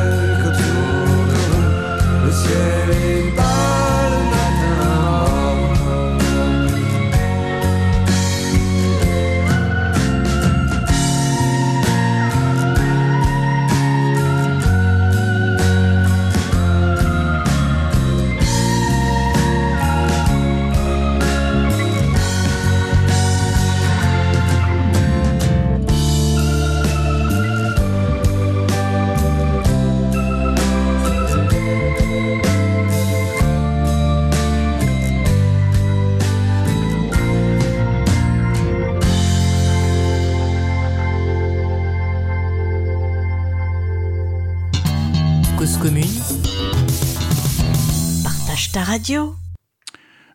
[48.83, 49.35] radio.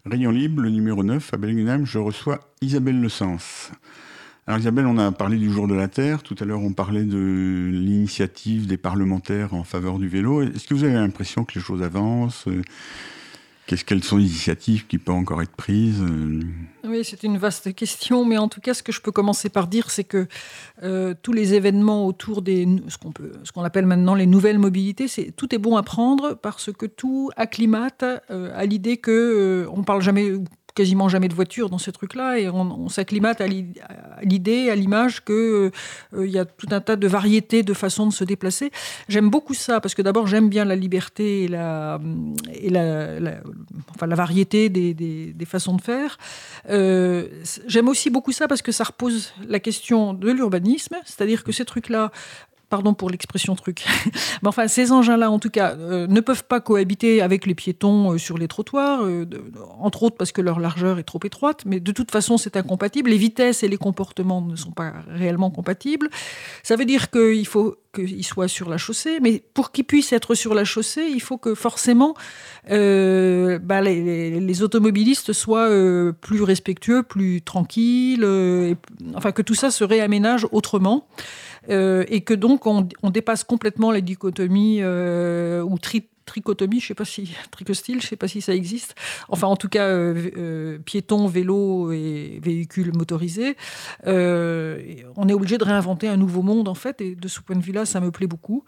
[0.06, 3.72] Rayon Libre, le numéro 9, à Bellingham, je reçois Isabelle Le Sens.
[4.48, 7.04] Alors Isabelle, on a parlé du jour de la Terre, tout à l'heure on parlait
[7.04, 10.42] de l'initiative des parlementaires en faveur du vélo.
[10.42, 12.46] Est-ce que vous avez l'impression que les choses avancent
[13.86, 16.04] Quelles sont les initiatives qui peuvent encore être prises
[16.84, 19.68] Oui, c'est une vaste question, mais en tout cas, ce que je peux commencer par
[19.68, 20.28] dire, c'est que
[20.84, 24.60] euh, tous les événements autour des ce qu'on peut, ce qu'on appelle maintenant les nouvelles
[24.60, 29.84] mobilités, tout est bon à prendre parce que tout acclimate euh, à l'idée que euh,
[29.84, 30.32] parle jamais
[30.76, 35.72] quasiment jamais de voiture dans ce truc-là et on, s'acclimate à l'idée, à l'image que
[36.18, 38.72] il y a tout un tas de variétés de façons de se déplacer.
[39.08, 42.00] J'aime beaucoup ça parce que d'abord j'aime bien la liberté et la
[43.96, 46.18] enfin la variété des façons de faire.
[46.70, 47.28] Euh,
[47.68, 51.66] j'aime aussi beaucoup ça parce que ça repose la question de l'urbanisme, c'est-à-dire que ces
[51.66, 52.12] trucs-là
[52.72, 53.84] pardon pour l'expression truc.
[54.42, 58.14] Mais enfin, ces engins-là, en tout cas, euh, ne peuvent pas cohabiter avec les piétons
[58.14, 59.26] euh, sur les trottoirs, euh,
[59.80, 63.10] entre autres parce que leur largeur est trop étroite, mais de toute façon, c'est incompatible.
[63.10, 66.10] Les vitesses et les comportements ne sont pas réellement compatibles.
[66.64, 70.34] Ça veut dire qu'il faut qu'ils soient sur la chaussée, mais pour qu'ils puissent être
[70.34, 72.16] sur la chaussée, il faut que forcément
[72.70, 75.70] bah, les, automobilistes soient
[76.22, 78.26] plus respectueux, plus tranquilles,
[79.14, 81.06] enfin que tout ça se réaménage autrement.
[81.70, 86.88] Euh, et que donc on, on, dépasse complètement la dichotomie euh, ou tri trichotomie, je
[86.88, 88.96] sais pas si tricostyle, je sais pas si ça existe.
[89.30, 93.58] Enfin, en tout cas, euh, euh, piétons, vélos et véhicules motorisés.
[94.08, 94.80] Euh,
[95.16, 97.62] on est obligé de réinventer un nouveau monde en fait, et de ce point de
[97.62, 98.64] vue-là, ça me plaît beaucoup.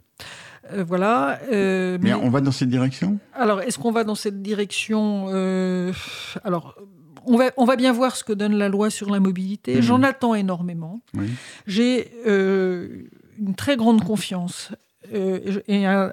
[0.71, 1.39] Euh, voilà.
[1.51, 3.19] Mais, mais, on va dans cette direction?
[3.33, 5.27] Alors, est-ce qu'on va dans cette direction
[6.43, 6.75] Alors
[7.25, 9.77] on va, on va, bien voir ce que donne la loi sur la mobilité.
[9.77, 9.81] Mmh.
[9.81, 11.01] J'en attends énormément.
[11.13, 11.27] Oui.
[11.67, 13.03] J'ai euh,
[13.39, 14.71] une très grande confiance
[15.13, 16.11] euh, et un,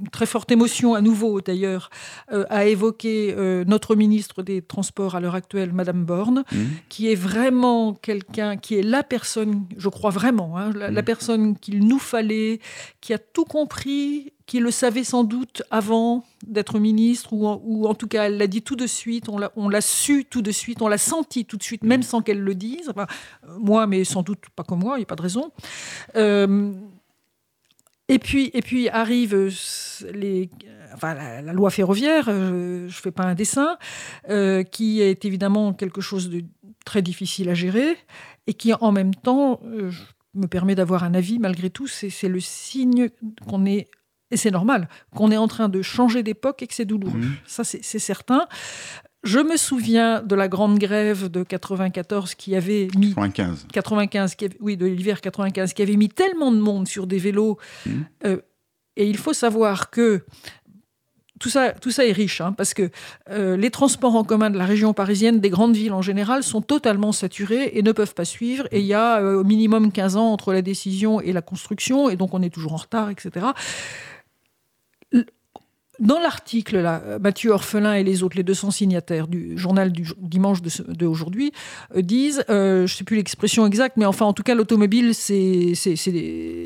[0.00, 1.90] une très forte émotion à nouveau d'ailleurs
[2.32, 6.56] euh, à évoquer euh, notre ministre des Transports à l'heure actuelle, Madame Borne, mmh.
[6.88, 10.94] qui est vraiment quelqu'un, qui est la personne, je crois vraiment, hein, la, mmh.
[10.94, 12.60] la personne qu'il nous fallait,
[13.00, 17.86] qui a tout compris, qui le savait sans doute avant d'être ministre, ou en, ou
[17.86, 20.82] en, tout cas elle l'a dit tout de suite, on l'a su tout de suite,
[20.82, 22.88] on l'a senti tout de suite, même sans qu'elle le dise.
[22.88, 23.06] Enfin,
[23.60, 25.52] moi, mais sans doute pas comme moi, il n'y a pas de raison.
[26.16, 26.72] Euh,
[28.08, 29.52] et puis, et puis arrive
[30.12, 30.50] les,
[30.94, 33.78] enfin, la, la, loi ferroviaire, je ne fais pas un dessin,
[34.30, 36.42] euh, qui est évidemment quelque chose de
[36.84, 37.96] très difficile à gérer
[38.48, 39.92] et qui en même temps euh,
[40.34, 41.86] me permet d'avoir un avis malgré tout.
[41.86, 43.10] C'est le signe
[43.46, 43.88] qu'on est,
[44.30, 47.18] et c'est normal, qu'on est en train de changer d'époque et que c'est douloureux.
[47.18, 47.36] Mmh.
[47.46, 48.46] Ça, c'est certain.
[49.24, 54.48] je me souviens de la grande grève de 94 qui avait mis 95, 95 qui
[54.60, 57.58] oui de l'hiver 95 qui avait mis tellement de monde sur des vélos.
[57.86, 57.90] Mmh.
[58.26, 58.40] Euh,
[58.96, 60.24] et il faut savoir que
[61.40, 62.90] tout ça, tout ça est riche, hein, parce que
[63.30, 66.60] euh, les transports en commun de la région parisienne, des grandes villes en général, sont
[66.60, 68.68] totalement saturés et ne peuvent pas suivre.
[68.70, 72.10] Et il y a euh, au minimum 15 ans entre la décision et la construction,
[72.10, 73.46] et donc on est toujours en retard, etc
[76.00, 80.58] dans l'article, là, Mathieu Orphelin et les autres, les 200 signataires du journal du dimanche
[80.88, 81.50] d'aujourd'hui,
[81.92, 84.54] de, euh, disent, euh, je ne sais plus l'expression exacte, mais enfin, en tout cas,
[84.54, 85.74] l'automobile, c'est.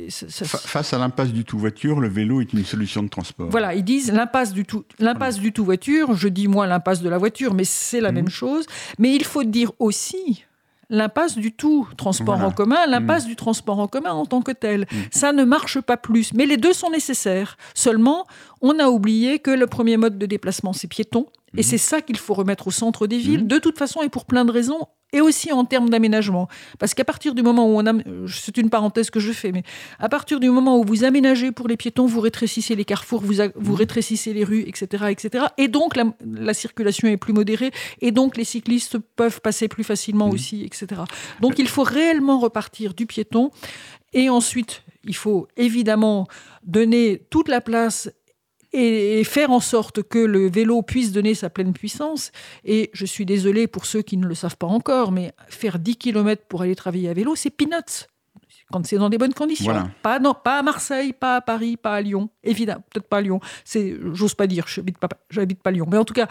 [0.09, 3.49] Face à l'impasse du tout voiture, le vélo est une solution de transport.
[3.51, 7.09] Voilà, ils disent l'impasse du tout, l'impasse du tout voiture, je dis moi l'impasse de
[7.09, 8.15] la voiture, mais c'est la mmh.
[8.15, 8.67] même chose.
[8.99, 10.45] Mais il faut dire aussi
[10.95, 13.29] l'impasse du tout transport en commun, l'impasse mm.
[13.29, 14.83] du transport en commun en tant que tel.
[14.83, 14.97] Mm.
[15.11, 16.33] Ça ne marche pas plus.
[16.33, 17.57] Mais les deux sont nécessaires.
[17.75, 18.27] Seulement,
[18.63, 21.27] on a oublié que le premier mode de déplacement, c'est piéton.
[21.57, 21.65] Et mm.
[21.65, 24.45] c'est ça qu'il faut remettre au centre des villes, de toute façon et pour plein
[24.45, 26.49] de raisons, et aussi en termes d'aménagement.
[26.79, 27.93] Parce qu'à partir du moment où on a,
[28.29, 29.63] c'est une parenthèse que je fais, mais
[29.99, 33.37] à partir du moment où vous aménagez pour les piétons, vous rétrécissez les carrefours, vous,
[33.55, 33.77] vous mmh.
[33.77, 35.47] rétrécissez les rues, etc., etc.
[35.57, 40.29] Et donc la, circulation est plus modérée, et donc les cyclistes peuvent passer plus facilement
[40.29, 40.35] mmh.
[40.35, 41.03] aussi, etc.
[41.41, 43.51] Donc il faut réellement repartir du piéton,
[44.13, 46.27] et ensuite il faut évidemment
[46.65, 48.11] donner toute la place
[48.75, 52.33] et, faire en sorte que le vélo puisse donner sa pleine puissance.
[52.65, 55.97] Et je suis désolé pour ceux qui ne le savent pas encore, mais faire 10
[55.97, 58.09] km pour aller travailler à vélo, c'est peanuts
[58.73, 59.89] quand c'est dans des bonnes conditions.
[60.03, 62.31] Pas, non, pas à Marseille, pas à Paris, pas à Lyon.
[62.43, 63.41] Évidemment, peut-être pas à Lyon.
[63.65, 65.87] C'est, j'ose pas dire, je pas, j'habite pas Lyon.
[65.89, 66.27] Mais en tout cas,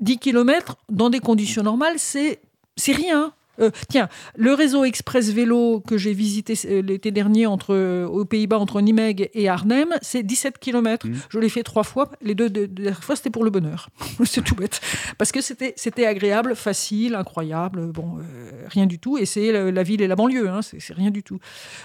[0.00, 2.40] 10 km dans des conditions normales, c'est,
[2.76, 3.32] c'est rien.
[3.60, 8.24] Euh, tiens, le réseau express vélo que j'ai visité euh, l'été dernier entre, euh, aux
[8.24, 11.06] Pays-Bas entre Nimègue et Arnhem, c'est 17 km.
[11.06, 11.14] Mmh.
[11.28, 12.10] Je l'ai fait trois fois.
[12.20, 13.88] Les deux dernières fois, c'était pour le bonheur.
[14.24, 14.80] c'est tout bête.
[15.18, 17.86] Parce que c'était, c'était agréable, facile, incroyable.
[17.92, 18.18] Bon,
[18.66, 19.18] rien du tout.
[19.18, 20.48] Et c'est la, ville et la banlieue.
[20.48, 21.38] Hein, c'est, rien du tout.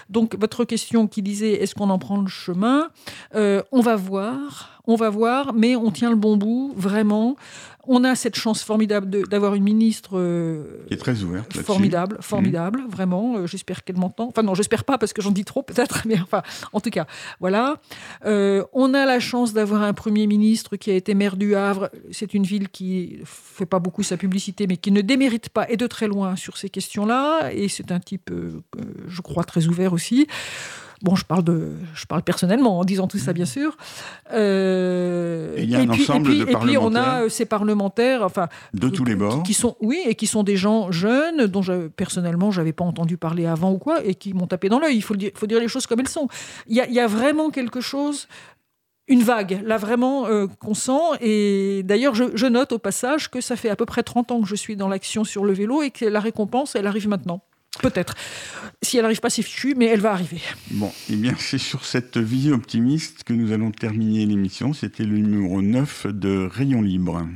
[0.10, 2.90] Donc, votre question qui disait est-ce qu'on en prend le chemin?
[3.34, 4.79] On va voir.
[4.92, 7.36] On va voir, mais on tient le bon bout, vraiment.
[7.88, 11.56] On a cette chance formidable d'avoir une ministre euh, qui est très ouverte.
[11.58, 12.90] Formidable, formidable, mmh.
[12.90, 13.38] vraiment.
[13.38, 14.30] Euh, j'espère qu'elle m'entend.
[14.30, 16.42] Enfin non, j'espère pas parce que j'en dis trop peut-être, mais enfin,
[16.74, 17.06] en tout cas,
[17.40, 17.76] voilà.
[18.26, 21.92] Euh, on a la chance d'avoir un premier ministre qui a été maire du Havre.
[22.12, 25.78] C'est une ville qui fait pas beaucoup sa publicité, mais qui ne démérite pas et
[25.78, 27.52] de très loin sur ces questions-là.
[27.54, 28.32] Et c'est un type,
[29.08, 30.26] je crois, très ouvert aussi.
[31.02, 33.78] Bon, je parle, de, je parle personnellement en disant tout ça, bien sûr.
[34.34, 37.30] Euh, et il y a un puis, ensemble et puis, Et puis on a euh,
[37.30, 40.92] ces parlementaires, enfin, de tous les bords, qui sont, oui, et qui sont des gens
[40.92, 44.68] jeunes dont je, personnellement j'avais pas entendu parler avant ou quoi, et qui m'ont tapé
[44.68, 44.98] dans l'œil.
[44.98, 46.28] Il faut, dire, faut dire les choses comme elles sont.
[46.68, 48.28] Il y a, il y a vraiment quelque chose
[49.08, 51.18] une vague, là vraiment, euh, qu'on sent.
[51.22, 54.42] Et d'ailleurs, je, je, note au passage que ça fait à peu près 30 ans
[54.42, 57.42] que je suis dans l'action sur le vélo et que la récompense, elle arrive maintenant.
[57.82, 58.16] Peut-être.
[58.82, 60.42] Si elle n'arrive pas, c'est fichu, mais elle va arriver.
[60.72, 64.74] Bon, eh bien, c'est sur cette vision optimiste que nous allons terminer l'émission.
[64.74, 67.28] C'était le numéro 9 de Rayon Libre.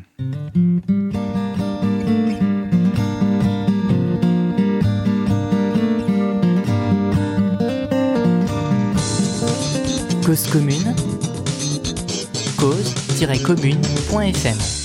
[10.26, 10.96] Cause commune,
[12.58, 14.83] cause-commune.fm